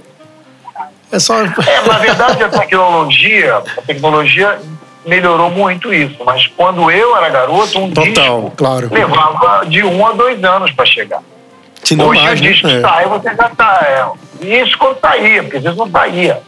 [1.12, 1.42] É só.
[1.42, 1.48] É,
[1.88, 4.60] na verdade, a tecnologia, a tecnologia
[5.06, 6.18] melhorou muito isso.
[6.24, 8.90] Mas quando eu era garoto, um Total, disco claro.
[8.92, 11.22] levava de um a dois anos para chegar.
[11.84, 12.50] Se não Hoje mais, o né?
[12.50, 12.82] disco É.
[12.82, 13.80] sai, você já tá.
[13.82, 16.42] É, e isso quando saía, porque vezes não saía.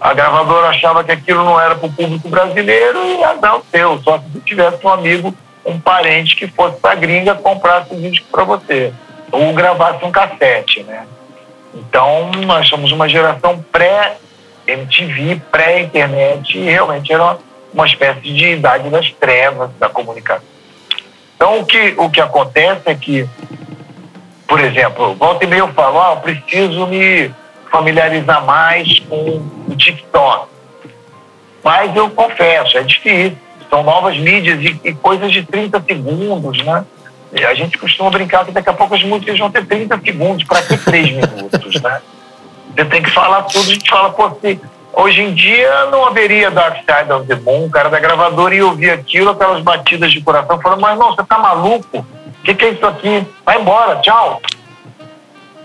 [0.00, 4.00] A gravadora achava que aquilo não era para o público brasileiro e azar o seu.
[4.02, 8.26] Só se você tivesse um amigo, um parente que fosse para gringa, comprasse o disco
[8.30, 8.92] para você.
[9.32, 11.06] Ou gravasse um cassete, né?
[11.74, 17.38] Então, nós somos uma geração pré-MTV, pré-internet, e realmente era uma,
[17.76, 20.42] uma espécie de idade das trevas da comunicação.
[21.36, 23.28] Então, o que, o que acontece é que,
[24.48, 27.30] por exemplo, volta e meia eu falo, ah, eu preciso me
[27.70, 30.48] familiarizar mais com o TikTok.
[31.62, 33.36] Mas eu confesso, é difícil.
[33.68, 36.82] São novas mídias e, e coisas de 30 segundos, né?
[37.32, 40.44] E a gente costuma brincar que daqui a pouco as músicas vão ter 30 segundos,
[40.44, 42.00] para que 3 minutos, né?
[42.74, 44.58] Você tem que falar tudo, a gente fala, pô, se,
[44.96, 48.66] hoje em dia não haveria Dark Side of the Moon, o cara da gravadora ia
[48.66, 51.98] ouvir aquilo, aquelas batidas de coração, falando, mas não, você tá maluco?
[51.98, 53.26] O que, que é isso aqui?
[53.44, 54.40] Vai embora, tchau.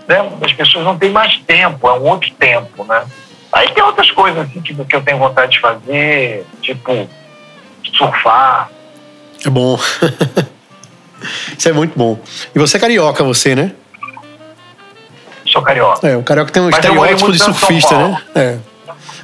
[0.06, 0.30] Né?
[0.42, 3.04] As pessoas não têm mais tempo, é um outro tempo, né?
[3.52, 7.08] Aí tem outras coisas assim que, que eu tenho vontade de fazer, tipo
[7.96, 8.70] surfar.
[9.44, 9.78] É bom.
[11.56, 12.18] Isso é muito bom.
[12.54, 13.72] E você é carioca, você, né?
[15.46, 16.08] Sou carioca.
[16.08, 18.22] É, o carioca tem um Mas estereótipo de surfista, né?
[18.34, 18.71] É.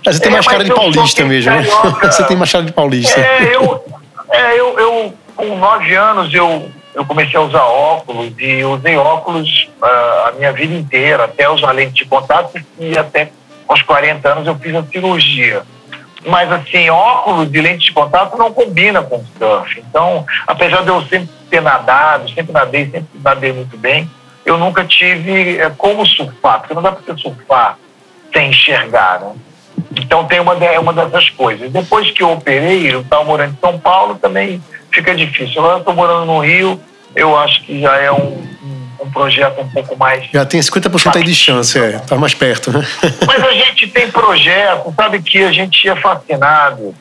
[0.05, 1.63] Mas você tem É, mais cara de paulista mesmo, né?
[2.03, 3.21] Você tem mais cara de paulista.
[3.21, 3.85] É, eu,
[4.31, 9.69] é, eu, eu com nove anos eu, eu comecei a usar óculos e usei óculos
[9.81, 13.31] ah, a minha vida inteira, até usar lente de contato e até
[13.69, 15.63] aos 40 anos eu fiz a cirurgia.
[16.27, 19.81] Mas assim, óculos e lente de contato não combina com surf.
[19.89, 24.11] Então, apesar de eu sempre ter nadado, sempre nadei, sempre nadei muito bem,
[24.45, 27.79] eu nunca tive é, como surfar, porque não dá para você surfar
[28.33, 29.33] sem enxergar, né?
[29.97, 31.71] Então tem uma, de- é uma dessas coisas.
[31.71, 35.59] Depois que eu operei, eu estava morando em São Paulo, também fica difícil.
[35.61, 36.81] Agora eu estou morando no Rio,
[37.15, 38.47] eu acho que já é um,
[39.03, 40.25] um- projeto um pouco mais.
[40.33, 41.99] Já tem 50% aí de chance, é.
[41.99, 42.87] Tá mais perto, né?
[43.27, 46.95] Mas a gente tem projeto, sabe que a gente é fascinado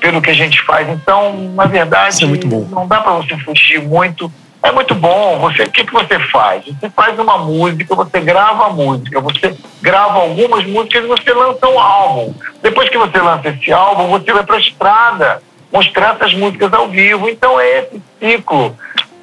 [0.00, 0.88] pelo que a gente faz.
[0.88, 2.66] Então, na verdade, é muito bom.
[2.70, 4.32] não dá para você fugir muito.
[4.62, 5.38] É muito bom.
[5.38, 6.64] Você, o que, que você faz?
[6.64, 11.68] Você faz uma música, você grava a música, você grava algumas músicas e você lança
[11.68, 12.34] um álbum.
[12.62, 15.42] Depois que você lança esse álbum, você vai para a estrada
[15.72, 17.28] mostrar essas músicas ao vivo.
[17.28, 18.76] Então é esse ciclo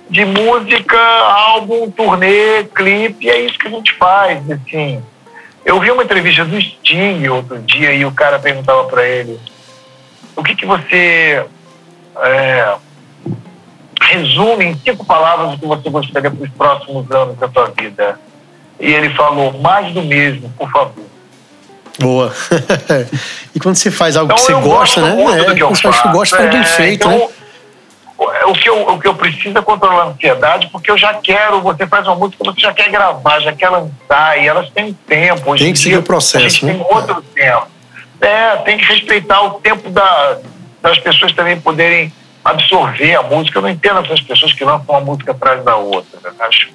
[0.10, 5.04] de música, álbum, turnê, clipe, é isso que a gente faz, assim.
[5.66, 9.40] Eu vi uma entrevista do Sting outro dia e o cara perguntava para ele
[10.36, 11.44] o que, que você
[12.18, 12.76] é,
[14.06, 18.20] resume em cinco palavras o que você gostaria para os próximos anos da sua vida.
[18.80, 21.06] E ele falou, mais do mesmo, por favor.
[22.00, 22.34] Boa.
[23.56, 25.42] e quando você faz algo Então que você gosta, né?
[25.42, 26.10] É, que eu você que faço.
[26.12, 27.28] gosta, faz bem É, feito, então, né?
[28.48, 31.62] O que, eu, o que eu preciso é controlar a ansiedade, porque eu já quero,
[31.62, 35.52] você faz uma música, você já quer gravar, já quer lançar, e elas têm tempo.
[35.52, 36.74] Hoje Tem em que seguir o processo, né?
[36.74, 37.68] tem outro tempo.
[38.22, 40.38] É, tem que respeitar o tempo da,
[40.82, 42.12] das pessoas também poderem
[42.46, 43.58] absorver a música.
[43.58, 46.20] Eu não entendo essas pessoas que lançam uma música atrás da outra.
[46.24, 46.32] né?
[46.40, 46.70] Acho,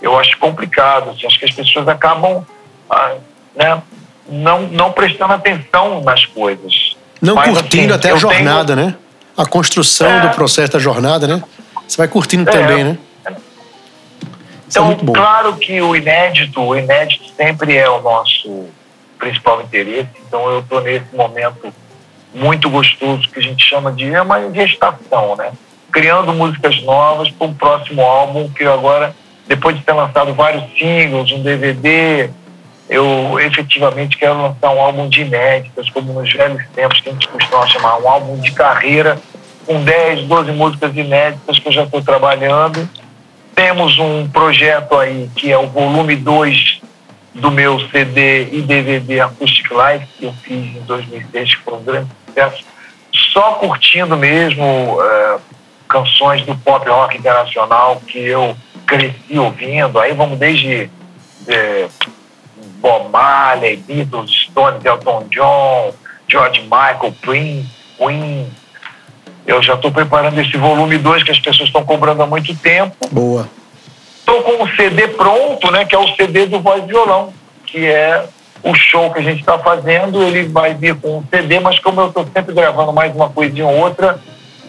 [0.00, 1.10] eu acho complicado.
[1.10, 2.44] assim, acho que as pessoas acabam
[2.88, 3.14] ah,
[3.54, 3.82] né,
[4.28, 6.96] não, não prestando atenção nas coisas.
[7.20, 8.94] Não Mas, curtindo assim, até a jornada, né?
[9.36, 10.20] A construção É.
[10.20, 11.42] do processo da jornada, né?
[11.86, 12.52] Você vai curtindo É.
[12.52, 12.98] também, né?
[13.26, 13.32] É
[14.68, 15.12] Então, bom.
[15.12, 18.68] claro que o inédito, o inédito sempre é o nosso
[19.18, 20.08] principal interesse.
[20.26, 21.72] Então, eu estou nesse momento
[22.34, 25.52] muito gostoso que a gente chama de é uma gestação, né?
[25.90, 29.14] Criando músicas novas para um próximo álbum que agora,
[29.46, 32.30] depois de ter lançado vários singles, um DVD,
[32.88, 37.28] eu efetivamente quero lançar um álbum de inéditas, como nos velhos tempos que a gente
[37.28, 39.18] costuma chamar, um álbum de carreira,
[39.66, 42.88] com 10, 12 músicas inéditas que eu já estou trabalhando.
[43.54, 46.80] Temos um projeto aí que é o volume 2
[47.40, 51.82] do meu CD e DVD Acoustic Live, que eu fiz em 2006, que foi um
[51.82, 52.64] grande sucesso,
[53.32, 55.38] só curtindo mesmo eh,
[55.88, 59.98] canções do pop rock internacional que eu cresci ouvindo.
[59.98, 60.90] Aí vamos desde
[61.48, 61.88] eh,
[62.80, 65.94] Bob Marley, Beatles, Stones, Elton John,
[66.28, 68.48] George Michael, Prince, Queen.
[69.46, 72.96] Eu já estou preparando esse volume 2 que as pessoas estão cobrando há muito tempo.
[73.10, 73.48] Boa.
[74.30, 77.32] Estou com o CD pronto, né, que é o CD do Voz Violão,
[77.66, 78.24] que é
[78.62, 80.22] o show que a gente está fazendo.
[80.22, 83.66] Ele vai vir com um CD, mas como eu estou sempre gravando mais uma coisinha
[83.66, 84.20] ou outra,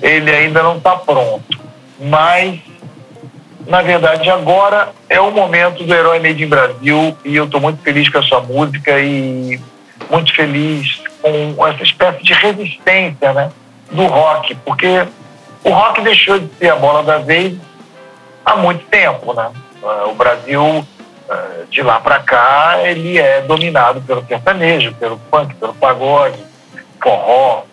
[0.02, 1.60] ele ainda não está pronto.
[2.00, 2.60] Mas,
[3.68, 7.84] na verdade, agora é o momento do Herói Made in Brasil e eu estou muito
[7.84, 9.60] feliz com essa música e
[10.10, 13.52] muito feliz com essa espécie de resistência, né?
[13.92, 15.06] do rock, porque
[15.64, 17.56] o rock deixou de ser a bola da vez
[18.46, 19.52] há muito tempo, né?
[19.84, 20.86] Ah, o Brasil,
[21.30, 26.40] ah, de lá para cá, ele é dominado pelo sertanejo, pelo punk, pelo pagode,
[27.02, 27.64] forró,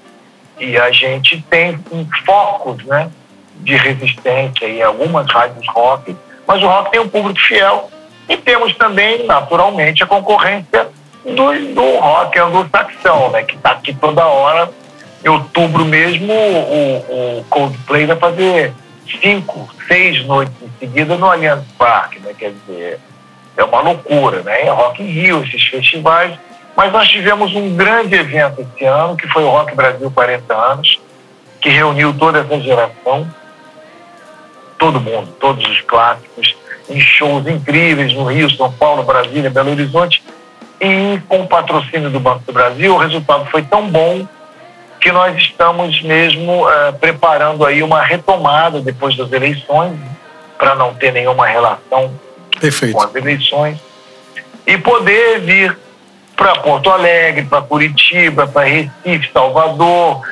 [0.58, 1.78] e a gente tem
[2.24, 3.10] focos, né?
[3.56, 6.16] De resistência em algumas rádios rock,
[6.46, 7.90] mas o rock tem um público fiel
[8.28, 10.88] e temos também, naturalmente, a concorrência
[11.24, 13.42] do, do rock anglo-saxão, né?
[13.42, 14.70] Que está aqui toda hora.
[15.24, 18.72] Em outubro mesmo, o, o Coldplay vai fazer
[19.20, 22.34] cinco, seis noites em seguida no Allianz Parque, né?
[22.36, 23.00] Quer dizer,
[23.56, 24.62] é uma loucura, né?
[24.62, 26.38] É Rock in Rio, esses festivais.
[26.76, 31.00] Mas nós tivemos um grande evento esse ano, que foi o Rock Brasil 40 anos,
[31.60, 33.28] que reuniu toda essa geração,
[34.78, 36.56] todo mundo, todos os clássicos,
[36.88, 40.22] em shows incríveis no Rio, São Paulo, Brasília, Belo Horizonte.
[40.80, 44.26] E com o patrocínio do Banco do Brasil, o resultado foi tão bom
[45.00, 49.98] que nós estamos mesmo uh, preparando aí uma retomada depois das eleições,
[50.58, 52.12] para não ter nenhuma relação
[52.60, 52.94] Perfeito.
[52.94, 53.78] com as eleições,
[54.66, 55.78] e poder vir
[56.36, 60.22] para Porto Alegre, para Curitiba, para Recife, Salvador,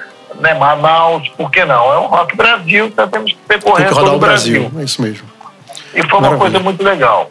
[0.40, 1.92] né, Manaus, por que não?
[1.92, 4.62] É um Rock Brasil, então temos que percorrer todo o Brasil.
[4.62, 4.80] Brasil.
[4.80, 5.26] É isso mesmo.
[5.94, 6.38] E foi uma Maravilha.
[6.38, 7.30] coisa muito legal.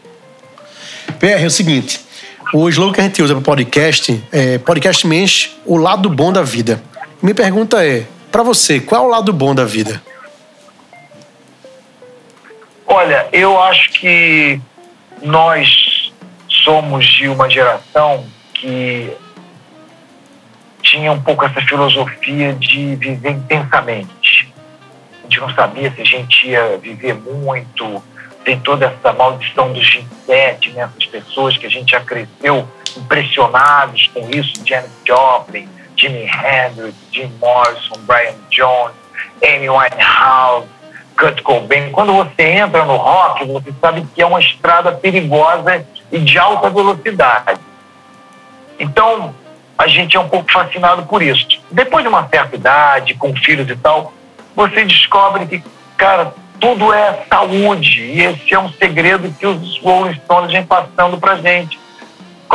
[1.20, 2.02] PR, é o seguinte,
[2.54, 6.42] o slogan que a gente usa para podcast é podcast mente o lado bom da
[6.42, 6.82] vida.
[7.26, 10.00] Minha pergunta é, para você, qual é o lado bom da vida?
[12.86, 14.62] Olha, eu acho que
[15.24, 16.14] nós
[16.48, 19.12] somos de uma geração que
[20.84, 24.54] tinha um pouco essa filosofia de viver intensamente.
[25.18, 28.04] A gente não sabia se a gente ia viver muito,
[28.44, 30.84] tem toda essa maldição dos 27, né?
[30.84, 37.32] essas pessoas que a gente já cresceu impressionados com isso, Janet Joplin, Jimi Hendrix, Jim
[37.40, 38.96] Morrison, Brian Jones,
[39.44, 40.68] Amy Winehouse,
[41.18, 41.92] Kurt Cobain.
[41.92, 46.70] Quando você entra no rock, você sabe que é uma estrada perigosa e de alta
[46.70, 47.60] velocidade.
[48.80, 49.34] Então,
[49.78, 51.48] a gente é um pouco fascinado por isso.
[51.72, 54.14] Depois de uma certa idade, com filhos e tal,
[54.56, 55.64] você descobre que,
[55.98, 58.02] cara, tudo é saúde.
[58.02, 61.80] E esse é um segredo que os Rolling Stones vem passando pra gente.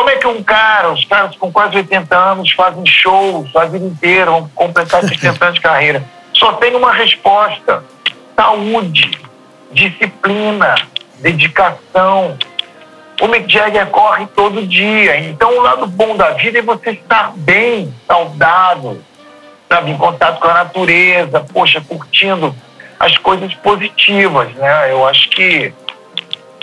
[0.01, 3.85] Como é que um cara, os caras com quase 80 anos fazem shows a vida
[3.85, 6.03] inteira, vão completar 60 anos de carreira?
[6.33, 7.85] Só tem uma resposta:
[8.35, 9.11] saúde,
[9.71, 10.75] disciplina,
[11.19, 12.39] dedicação.
[13.21, 15.21] O Mick Jagger corre todo dia.
[15.21, 19.03] Então, o lado bom da vida é você estar bem, saudável,
[19.69, 22.57] sabe, em contato com a natureza, poxa, curtindo
[22.99, 24.93] as coisas positivas, né?
[24.93, 25.75] Eu acho que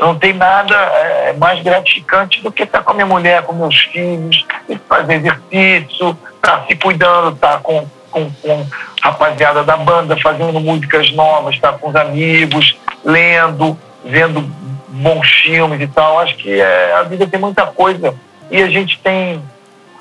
[0.05, 3.75] não tem nada é, mais gratificante do que estar com a minha mulher, com meus
[3.75, 4.45] filhos,
[4.87, 8.65] fazer exercício, estar tá se cuidando, estar tá com, com, com
[9.01, 14.41] a rapaziada da banda, fazendo músicas novas, estar tá com os amigos, lendo, vendo
[14.87, 16.19] bons filmes e tal.
[16.19, 18.13] Acho que é, a vida tem muita coisa
[18.51, 19.41] e a gente tem.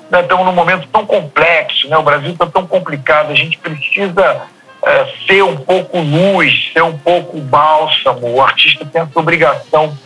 [0.09, 1.97] Né, estamos num momento tão complexo, né?
[1.97, 4.39] o Brasil está tão complicado, a gente precisa é,
[5.25, 8.35] ser um pouco luz, ser um pouco bálsamo.
[8.35, 9.97] O artista tem essa obrigação.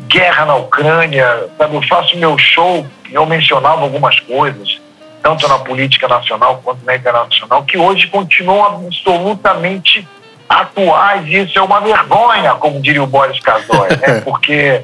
[0.00, 1.74] Guerra na Ucrânia, sabe?
[1.74, 4.80] Eu faço meu show e eu mencionava algumas coisas,
[5.22, 10.06] tanto na política nacional quanto na internacional, que hoje continuam absolutamente
[10.48, 11.26] atuais.
[11.26, 14.20] E isso é uma vergonha, como diria o Boris Casoy, né?
[14.24, 14.82] Porque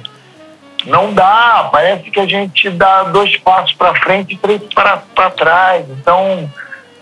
[0.85, 5.87] não dá, parece que a gente dá dois passos para frente e três para trás.
[5.89, 6.51] Então,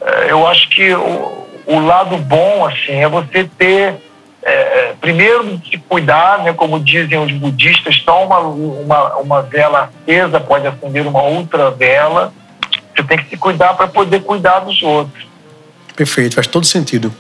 [0.00, 1.41] é, eu acho que o
[1.80, 3.96] lado bom, assim, é você ter,
[4.42, 9.90] é, é, primeiro, se cuidar, né, como dizem os budistas, só uma, uma, uma vela
[10.06, 12.32] acesa pode acender uma outra vela.
[12.94, 15.26] Você tem que se cuidar para poder cuidar dos outros.
[15.96, 17.12] Perfeito, faz todo sentido.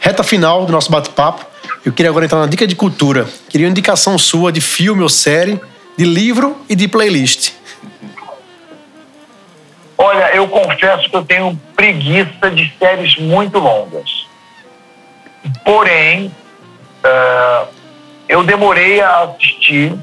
[0.00, 1.46] Reta final do nosso bate-papo.
[1.84, 3.26] Eu queria agora entrar na dica de cultura.
[3.48, 5.60] Queria uma indicação sua de filme ou série,
[5.96, 7.52] de livro e de playlist.
[9.96, 14.26] Olha, eu confesso que eu tenho preguiça de séries muito longas.
[15.64, 16.32] Porém,
[17.04, 17.68] uh,
[18.28, 19.94] eu demorei a assistir,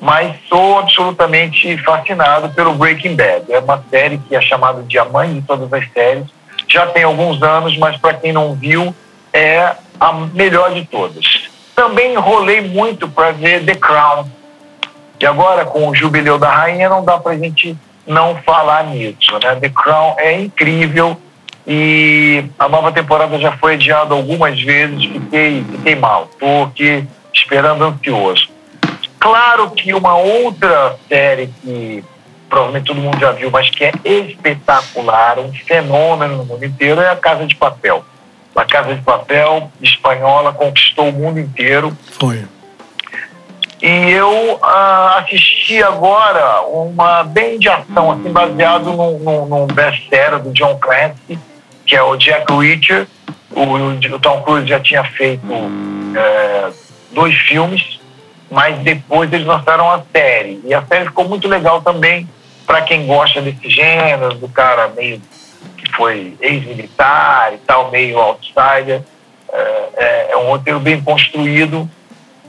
[0.00, 3.52] mas sou absolutamente fascinado pelo Breaking Bad.
[3.52, 6.26] É uma série que é chamada de a mãe de todas as séries.
[6.66, 8.94] Já tem alguns anos, mas para quem não viu,
[9.32, 11.48] é a melhor de todas.
[11.74, 14.26] Também enrolei muito para ver The Crown.
[15.20, 17.76] E agora, com o jubileu da rainha, não dá para a gente
[18.08, 19.38] não falar nisso.
[19.42, 19.54] Né?
[19.60, 21.20] The Crown é incrível
[21.66, 27.84] e a nova temporada já foi adiada algumas vezes, fiquei, fiquei mal, estou aqui esperando
[27.84, 28.48] ansioso.
[29.20, 32.02] Claro que uma outra série que
[32.48, 37.10] provavelmente todo mundo já viu, mas que é espetacular, um fenômeno no mundo inteiro, é
[37.10, 38.02] a Casa de Papel.
[38.56, 41.96] A Casa de Papel espanhola conquistou o mundo inteiro.
[42.18, 42.44] Foi.
[43.80, 50.40] E eu ah, assisti agora uma bem de ação, assim, baseado num, num, num best-seller
[50.40, 51.38] do John Clancy,
[51.86, 53.06] que é o Jack Reacher.
[53.52, 55.46] O, o Tom Cruise já tinha feito
[56.16, 56.70] é,
[57.12, 58.00] dois filmes,
[58.50, 60.60] mas depois eles lançaram a série.
[60.64, 62.28] E a série ficou muito legal também
[62.66, 65.22] para quem gosta desse gênero, do cara meio
[65.76, 69.02] que foi ex-militar e tal, meio outsider.
[69.50, 71.88] É, é, é um roteiro bem construído.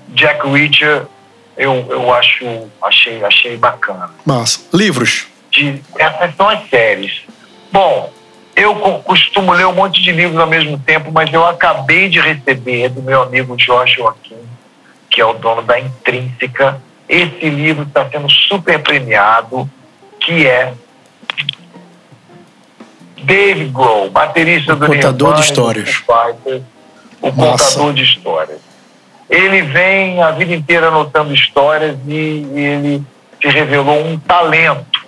[0.09, 1.05] Jack Reacher
[1.59, 4.09] eu, eu acho, achei, achei bacana.
[4.25, 4.61] Massa.
[4.73, 5.27] Livros?
[5.51, 7.23] De, essas são as séries.
[7.69, 8.13] Bom,
[8.55, 12.87] eu costumo ler um monte de livros ao mesmo tempo, mas eu acabei de receber
[12.87, 14.37] do meu amigo Jorge Joaquim,
[15.09, 19.69] que é o dono da Intrínseca, esse livro está sendo super premiado,
[20.21, 20.73] que é
[23.23, 25.89] Dave Grohl, baterista do Contador Nirvana, de histórias.
[25.89, 26.63] Fighters,
[27.21, 27.65] o Massa.
[27.75, 28.68] contador de histórias
[29.29, 33.03] ele vem a vida inteira anotando histórias e ele
[33.39, 35.07] se revelou um talento.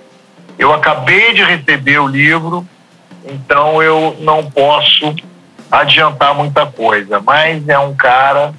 [0.60, 2.68] Eu acabei de receber o livro,
[3.26, 5.16] então eu não posso
[5.72, 8.54] adiantar muita coisa, mas é um cara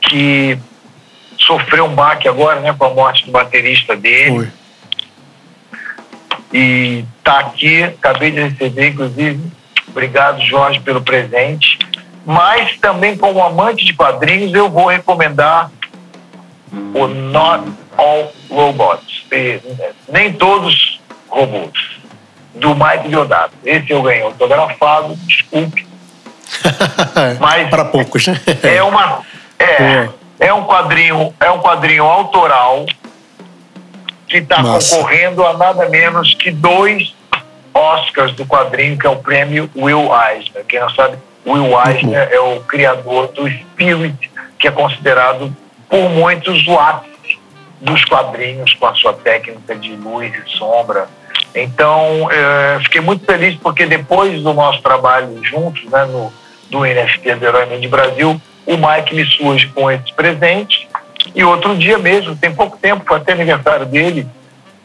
[0.00, 0.58] que
[1.36, 4.30] sofreu um baque agora, né, com a morte do baterista dele.
[4.30, 4.48] Foi.
[6.54, 9.40] E tá aqui, acabei de receber, inclusive.
[9.88, 11.78] Obrigado, Jorge, pelo presente
[12.24, 15.70] mas também como amante de quadrinhos eu vou recomendar
[16.94, 19.24] o Not All Robots,
[20.08, 21.72] nem todos robôs,
[22.54, 23.54] do Mike Diodato.
[23.64, 25.86] Esse eu ganhei autografado, desculpe.
[27.40, 28.40] mas para poucos, né?
[28.62, 29.22] é uma
[29.58, 30.08] é,
[30.38, 32.84] é um quadrinho, é um quadrinho autoral
[34.28, 37.14] que está concorrendo a nada menos que dois
[37.74, 40.64] Oscars do quadrinho, que é o prêmio Will Eisner.
[40.64, 41.16] Quem não sabe,
[41.46, 45.54] Will Eisner é o criador do Spirit, que é considerado
[45.88, 47.38] por muitos o ápice
[47.80, 51.08] dos quadrinhos com a sua técnica de luz e sombra.
[51.54, 56.32] Então, é, fiquei muito feliz porque depois do nosso trabalho juntos, né, no,
[56.70, 60.88] do NFT do Herói de Brasil, o Mike me surge com esse presente
[61.34, 64.26] e outro dia mesmo, tem pouco tempo, foi até aniversário dele,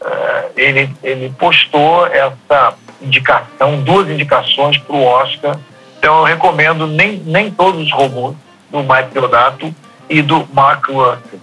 [0.04, 5.56] é, ele, ele postou essa indicação, duas indicações para o Oscar
[5.98, 8.36] então eu recomendo nem, nem todos os robôs
[8.70, 9.74] do Mike Deodato
[10.08, 11.40] e do Mark Russell.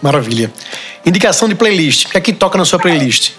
[0.00, 0.52] Maravilha.
[1.04, 2.06] Indicação de playlist.
[2.06, 3.32] O que é que toca na sua playlist?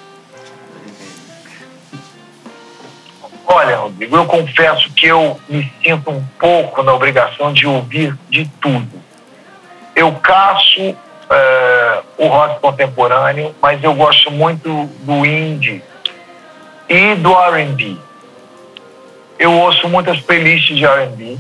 [3.48, 8.46] Olha, Rodrigo, eu confesso que eu me sinto um pouco na obrigação de ouvir de
[8.62, 9.02] tudo.
[9.96, 15.82] Eu caço uh, o rock contemporâneo, mas eu gosto muito do indie
[16.88, 18.09] e do R&B
[19.40, 21.38] eu ouço muitas playlists de R&B,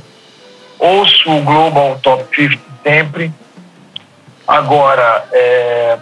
[0.79, 3.31] ouço o Global Top 50 sempre.
[4.47, 5.99] Agora, é,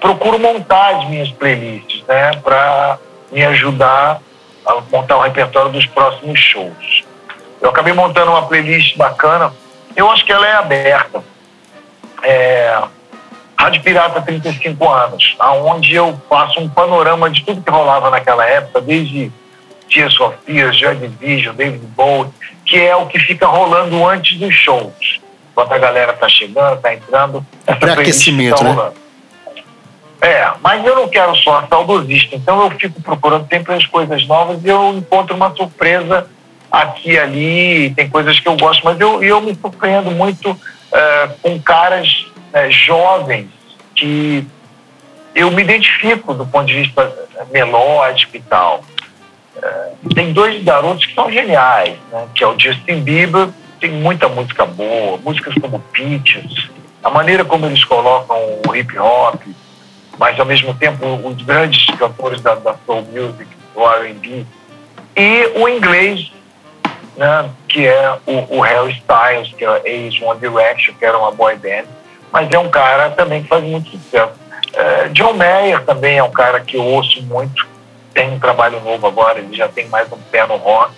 [0.00, 2.98] procuro montar as minhas playlists, né, para
[3.30, 4.20] me ajudar
[4.66, 7.04] a montar o repertório dos próximos shows.
[7.60, 9.52] Eu acabei montando uma playlist bacana.
[9.94, 11.22] Eu acho que ela é aberta.
[12.22, 12.82] É,
[13.56, 18.80] Rádio Pirata 35 anos, aonde eu faço um panorama de tudo que rolava naquela época,
[18.80, 19.30] desde
[20.16, 22.30] For Fears, Joy Division, David Bowie,
[22.64, 25.20] que é o que fica rolando antes dos shows.
[25.52, 28.92] Enquanto a galera tá chegando, tá entrando, essa aquecimento, tá né?
[30.20, 34.64] É, mas eu não quero só saudosista, então eu fico procurando sempre as coisas novas
[34.64, 36.26] e eu encontro uma surpresa
[36.70, 40.58] aqui e ali, tem coisas que eu gosto, mas eu, eu me surpreendo muito uh,
[41.42, 43.48] com caras uh, jovens
[43.94, 44.46] que
[45.34, 47.12] eu me identifico do ponto de vista
[47.52, 48.82] melódico e tal.
[49.62, 52.26] É, tem dois garotos que são geniais, né?
[52.34, 53.48] que é o Justin Bieber,
[53.80, 56.70] tem muita música boa, músicas como Peaches,
[57.02, 58.36] a maneira como eles colocam
[58.66, 59.42] o hip hop,
[60.18, 64.46] mas ao mesmo tempo os grandes cantores da, da soul music, do R&B,
[65.16, 66.32] e o inglês,
[67.16, 67.48] né?
[67.68, 71.56] que é o, o Harry Styles, que é ex One Direction, que era uma boy
[71.56, 71.84] band,
[72.32, 74.32] mas é um cara também que faz muito sucesso.
[74.72, 77.66] É, John Mayer também é um cara que eu ouço muito,
[78.14, 80.94] tem um trabalho novo agora, ele já tem mais um pé no rock.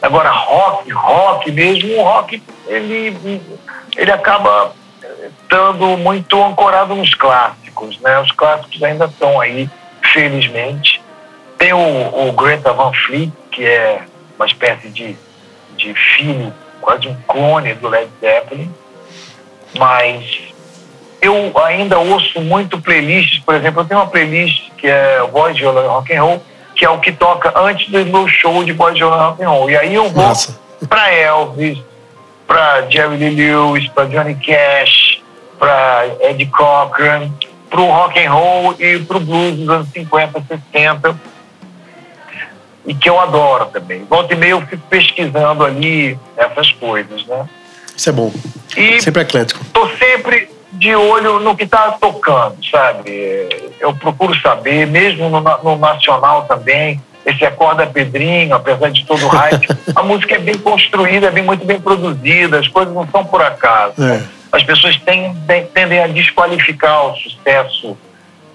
[0.00, 3.40] Agora, rock, rock mesmo, o rock, ele,
[3.96, 4.72] ele acaba
[5.42, 8.20] estando muito ancorado nos clássicos, né?
[8.20, 9.68] Os clássicos ainda estão aí,
[10.12, 11.02] felizmente.
[11.56, 14.02] Tem o, o Greta Van Fleet, que é
[14.36, 15.16] uma espécie de,
[15.76, 18.72] de filho, quase um clone do Led Zeppelin,
[19.76, 20.47] mas
[21.20, 25.62] eu ainda ouço muito playlists, por exemplo, eu tenho uma playlist que é voz de
[25.62, 26.42] violão rock and roll,
[26.74, 29.48] que é o que toca antes do meu show de voz de violão rock and
[29.48, 29.70] roll.
[29.70, 30.32] E aí eu vou
[30.88, 31.78] para Elvis,
[32.46, 35.20] para Jerry Lee Lewis, para Johnny Cash,
[35.58, 37.30] para Eddie Cochran,
[37.68, 40.42] para o rock and roll e para o blues dos anos 50,
[40.72, 41.16] 60
[42.86, 44.04] e que eu adoro também.
[44.08, 47.46] Volta e meia eu fico pesquisando ali essas coisas, né?
[47.94, 48.32] Isso é bom.
[48.76, 49.60] E sempre eclético.
[49.62, 53.48] Estou sempre de olho no que está tocando, sabe?
[53.80, 59.28] Eu procuro saber, mesmo no, no, nacional também, esse Acorda Pedrinho, apesar de todo o
[59.28, 63.24] hype, a música é bem construída, é bem, muito bem produzida, as coisas não são
[63.24, 64.02] por acaso.
[64.02, 64.22] É.
[64.50, 67.96] As pessoas tendem, tendem a desqualificar o sucesso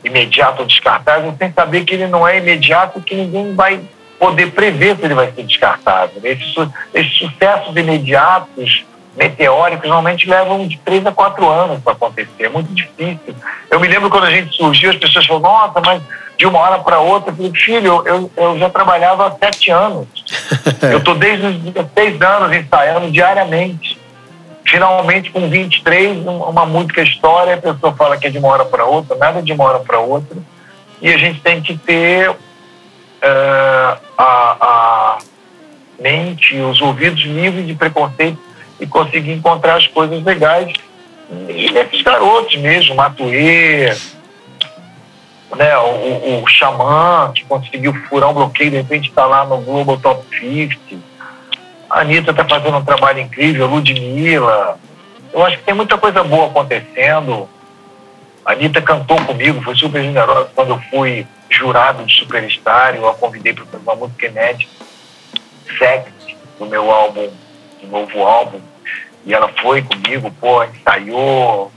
[0.03, 3.79] imediato ou descartável sem saber que ele não é imediato, que ninguém vai
[4.19, 6.19] poder prever se ele vai ser descartável.
[6.23, 6.53] Esses,
[6.93, 8.85] esses sucessos imediatos,
[9.15, 12.45] meteóricos, normalmente levam de três a quatro anos para acontecer.
[12.45, 13.35] É muito difícil.
[13.69, 16.01] Eu me lembro quando a gente surgiu, as pessoas falaram, nossa, mas
[16.37, 20.07] de uma hora para outra, eu falei, filho, eu, eu já trabalhava há sete anos.
[20.81, 24.01] eu estou desde os 16 anos ensaiando diariamente.
[24.65, 28.85] Finalmente, com 23, uma música história, a pessoa fala que é de uma hora para
[28.85, 30.37] outra, nada de uma hora para outra.
[31.01, 32.37] E a gente tem que ter uh,
[34.17, 35.17] a, a
[35.99, 38.52] mente, os ouvidos livres de preconceito
[38.83, 40.73] e conseguir encontrar as coisas legais.
[41.47, 43.95] E nesses garotos mesmo, Matuê,
[45.55, 49.97] né, o, o Xamã, que conseguiu furar um bloqueio, de repente está lá no Global
[49.97, 51.01] Top 50.
[51.89, 54.77] A Anitta está fazendo um trabalho incrível, Ludmilla.
[55.31, 57.47] Eu acho que tem muita coisa boa acontecendo.
[58.45, 63.13] A Anitta cantou comigo, foi super generosa quando eu fui jurado de Superstar, eu a
[63.13, 64.71] convidei para fazer uma música inédita,
[65.77, 66.11] Sex,
[66.59, 67.29] do meu álbum,
[67.81, 68.59] do novo álbum,
[69.25, 71.71] e ela foi comigo, pô, ensaiou,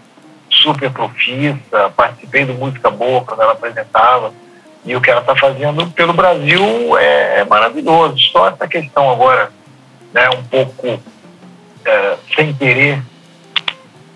[0.50, 4.32] super profissa, participei do Música Boa quando ela apresentava,
[4.84, 8.18] e o que ela está fazendo pelo Brasil é, é, maravilhoso.
[8.30, 9.50] Só essa questão agora,
[10.12, 11.00] né, um pouco
[11.84, 13.02] é, sem querer,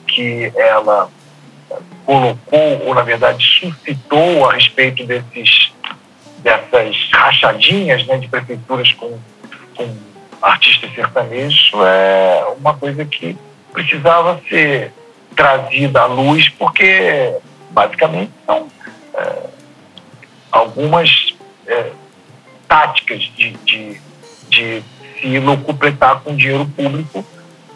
[0.06, 1.08] que ela
[2.04, 5.72] colocou, ou na verdade suscitou a respeito desses,
[6.38, 9.18] dessas rachadinhas né, de prefeituras com,
[9.76, 10.09] com
[10.40, 13.36] artistas sertanejos é uma coisa que
[13.72, 14.92] precisava ser
[15.36, 17.34] trazida à luz, porque
[17.70, 18.68] basicamente são
[19.14, 19.46] é,
[20.50, 21.34] algumas
[21.66, 21.90] é,
[22.66, 24.00] táticas de, de,
[24.48, 24.82] de
[25.20, 27.24] se locupletar com dinheiro público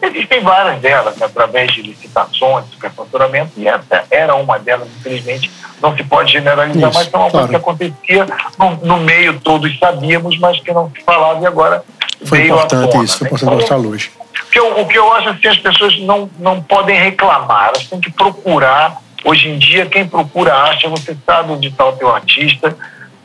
[0.01, 5.49] Existem várias delas, através de licitações, superfaturamento, e essa era uma delas, infelizmente,
[5.81, 7.31] não se pode generalizar, isso, mas é uma claro.
[7.31, 11.83] coisa que acontecia no, no, meio, todos sabíamos, mas que não se falava e agora
[12.25, 14.11] foi importante tona, isso, foi importante então, mostrar a luz.
[14.47, 17.87] O que, eu, o que eu acho assim, as pessoas não, não podem reclamar, elas
[17.87, 19.01] têm que procurar.
[19.23, 22.75] Hoje em dia, quem procura acha, você sabe onde está o teu artista,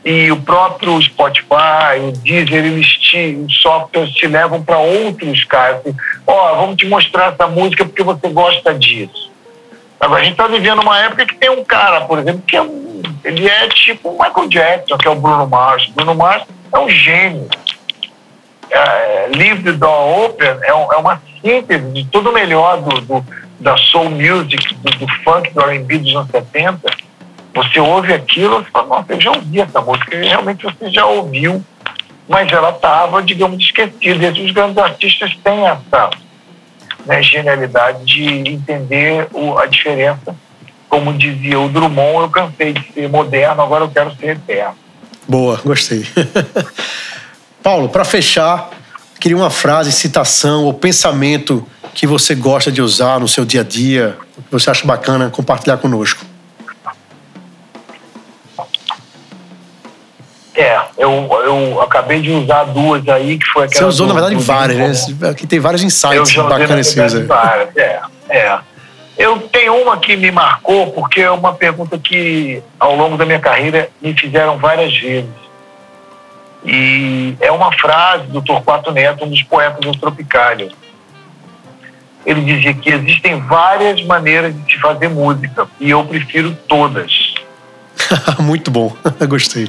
[0.05, 5.95] e o próprio Spotify, o Deezer, eles te, os softwares te levam para outros casos.
[6.27, 9.31] Ó, oh, vamos te mostrar essa música porque você gosta disso.
[10.01, 12.63] Agora, a gente está vivendo uma época que tem um cara, por exemplo, que é
[13.25, 15.87] ele é tipo o Michael Jackson, que é o Bruno Mars.
[15.95, 17.49] Bruno Mars é um gênio.
[18.71, 23.27] É, Leave the Open é, é, uma síntese de tudo melhor do, do
[23.59, 27.11] da soul music, do, do funk, do R&B dos anos 70
[27.55, 31.63] você ouve aquilo e fala, nossa, eu já ouvi essa música, realmente você já ouviu,
[32.29, 34.29] mas ela estava, digamos, esquecida.
[34.29, 36.11] E os grandes artistas têm essa
[37.05, 40.35] né, genialidade de entender o, a diferença.
[40.89, 44.77] Como dizia o Drummond, eu cansei de ser moderno, agora eu quero ser eterno.
[45.29, 46.05] Boa, gostei.
[47.63, 48.71] Paulo, para fechar,
[49.19, 53.65] queria uma frase, citação ou pensamento que você gosta de usar no seu dia a
[53.65, 56.25] dia, que você acha bacana compartilhar conosco.
[60.55, 63.81] É, eu, eu acabei de usar duas aí, que foi aquela.
[63.81, 65.31] Você usou, do, na verdade, várias, né?
[65.31, 68.59] Aqui tem vários insights bacanas você várias, é, é.
[69.17, 73.39] Eu tenho uma que me marcou, porque é uma pergunta que, ao longo da minha
[73.39, 75.50] carreira, me fizeram várias vezes.
[76.65, 80.69] E é uma frase do Torquato Neto, um dos poetas do Tropicália.
[82.25, 87.35] Ele dizia que existem várias maneiras de se fazer música, e eu prefiro todas.
[88.39, 88.95] Muito bom,
[89.27, 89.69] gostei.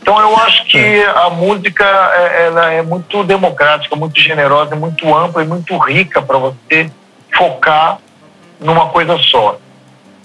[0.00, 1.08] Então eu acho que é.
[1.08, 6.38] a música é, ela é muito democrática, muito generosa, muito ampla e muito rica para
[6.38, 6.90] você
[7.32, 7.98] focar
[8.58, 9.58] numa coisa só.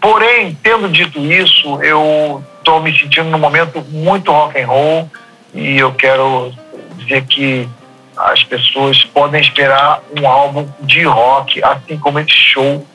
[0.02, 5.12] Porém, tendo dito isso, eu estou me sentindo num momento muito rock and roll
[5.54, 6.52] e eu quero
[6.98, 7.70] dizer que
[8.18, 12.86] as pessoas podem esperar um álbum de rock, assim como esse show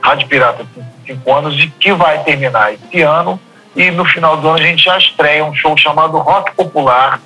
[0.00, 3.38] Rádio Pirata 55 anos, e que vai terminar esse ano.
[3.76, 7.20] E no final do ano a gente já estreia um show chamado Rock Popular,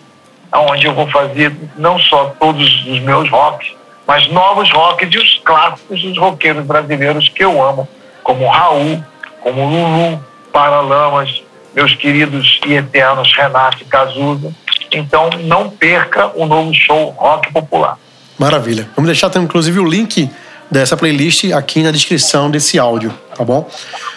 [0.52, 3.72] onde eu vou fazer não só todos os meus rocks,
[4.06, 7.88] mas novos rocks e os clássicos dos roqueiros brasileiros que eu amo,
[8.22, 9.02] como Raul,
[9.40, 10.22] como Lulu,
[10.52, 11.42] Paralamas,
[11.74, 14.52] meus queridos e eternos Renato e Cazuza.
[14.90, 17.98] Então não perca o novo show Rock Popular.
[18.38, 18.88] Maravilha.
[18.96, 20.30] Vamos deixar inclusive o link
[20.70, 23.68] dessa playlist aqui na descrição desse áudio, tá bom?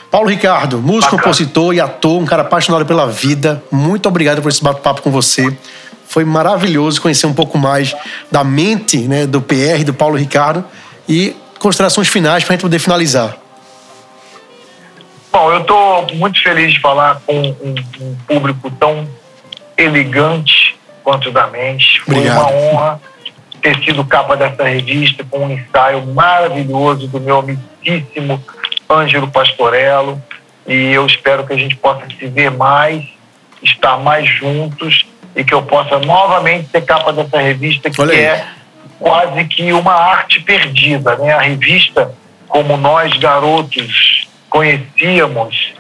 [0.10, 1.24] Paulo Ricardo, músico, Bacana.
[1.24, 3.62] compositor e ator, um cara apaixonado pela vida.
[3.70, 5.56] Muito obrigado por esse bate-papo com você.
[6.08, 7.94] Foi maravilhoso conhecer um pouco mais
[8.32, 10.64] da mente né, do PR, do Paulo Ricardo.
[11.08, 13.36] E considerações finais para a gente poder finalizar.
[15.36, 19.06] Bom, eu estou muito feliz de falar com um, um, público tão
[19.78, 22.00] elegante quanto da mente.
[22.04, 22.40] Foi Obrigado.
[22.40, 23.02] uma honra
[23.62, 28.42] ter sido capa dessa revista com um ensaio maravilhoso do meu amicíssimo
[28.90, 30.24] Ângelo Pastorello.
[30.66, 33.04] E eu espero que a gente possa se ver mais,
[33.62, 35.06] estar mais juntos
[35.36, 38.48] e que eu possa novamente ser capa dessa revista que é
[38.98, 41.34] quase que uma arte perdida, né?
[41.34, 42.16] A revista,
[42.48, 44.26] como nós garotos
[44.56, 45.74] conhecíamos,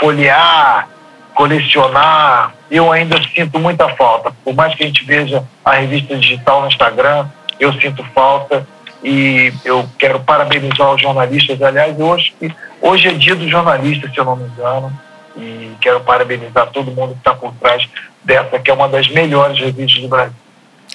[0.00, 0.88] folhear,
[1.34, 4.32] colecionar, eu ainda sinto muita falta.
[4.42, 7.26] Por mais que a gente veja a revista digital no Instagram,
[7.60, 8.66] eu sinto falta
[9.02, 11.60] e eu quero parabenizar os jornalistas.
[11.60, 12.32] Aliás, hoje,
[12.80, 14.90] hoje é dia do jornalista, se eu não me engano,
[15.36, 17.86] e quero parabenizar todo mundo que está por trás
[18.24, 20.32] dessa, que é uma das melhores revistas do Brasil.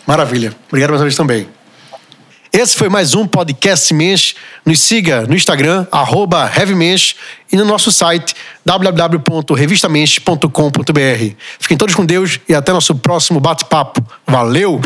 [0.07, 0.51] Maravilha.
[0.67, 1.47] Obrigado mais uma vez também.
[2.51, 4.33] Esse foi mais um podcast Mensch.
[4.65, 7.13] Nos siga no Instagram, arroba HeavyMensch,
[7.51, 8.35] e no nosso site
[8.65, 11.35] www.revistamensch.com.br.
[11.59, 14.03] Fiquem todos com Deus e até nosso próximo bate-papo.
[14.25, 14.81] Valeu!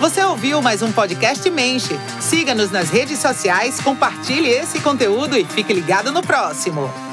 [0.00, 1.90] Você ouviu mais um podcast Mensch.
[2.20, 7.07] Siga-nos nas redes sociais, compartilhe esse conteúdo e fique ligado no próximo.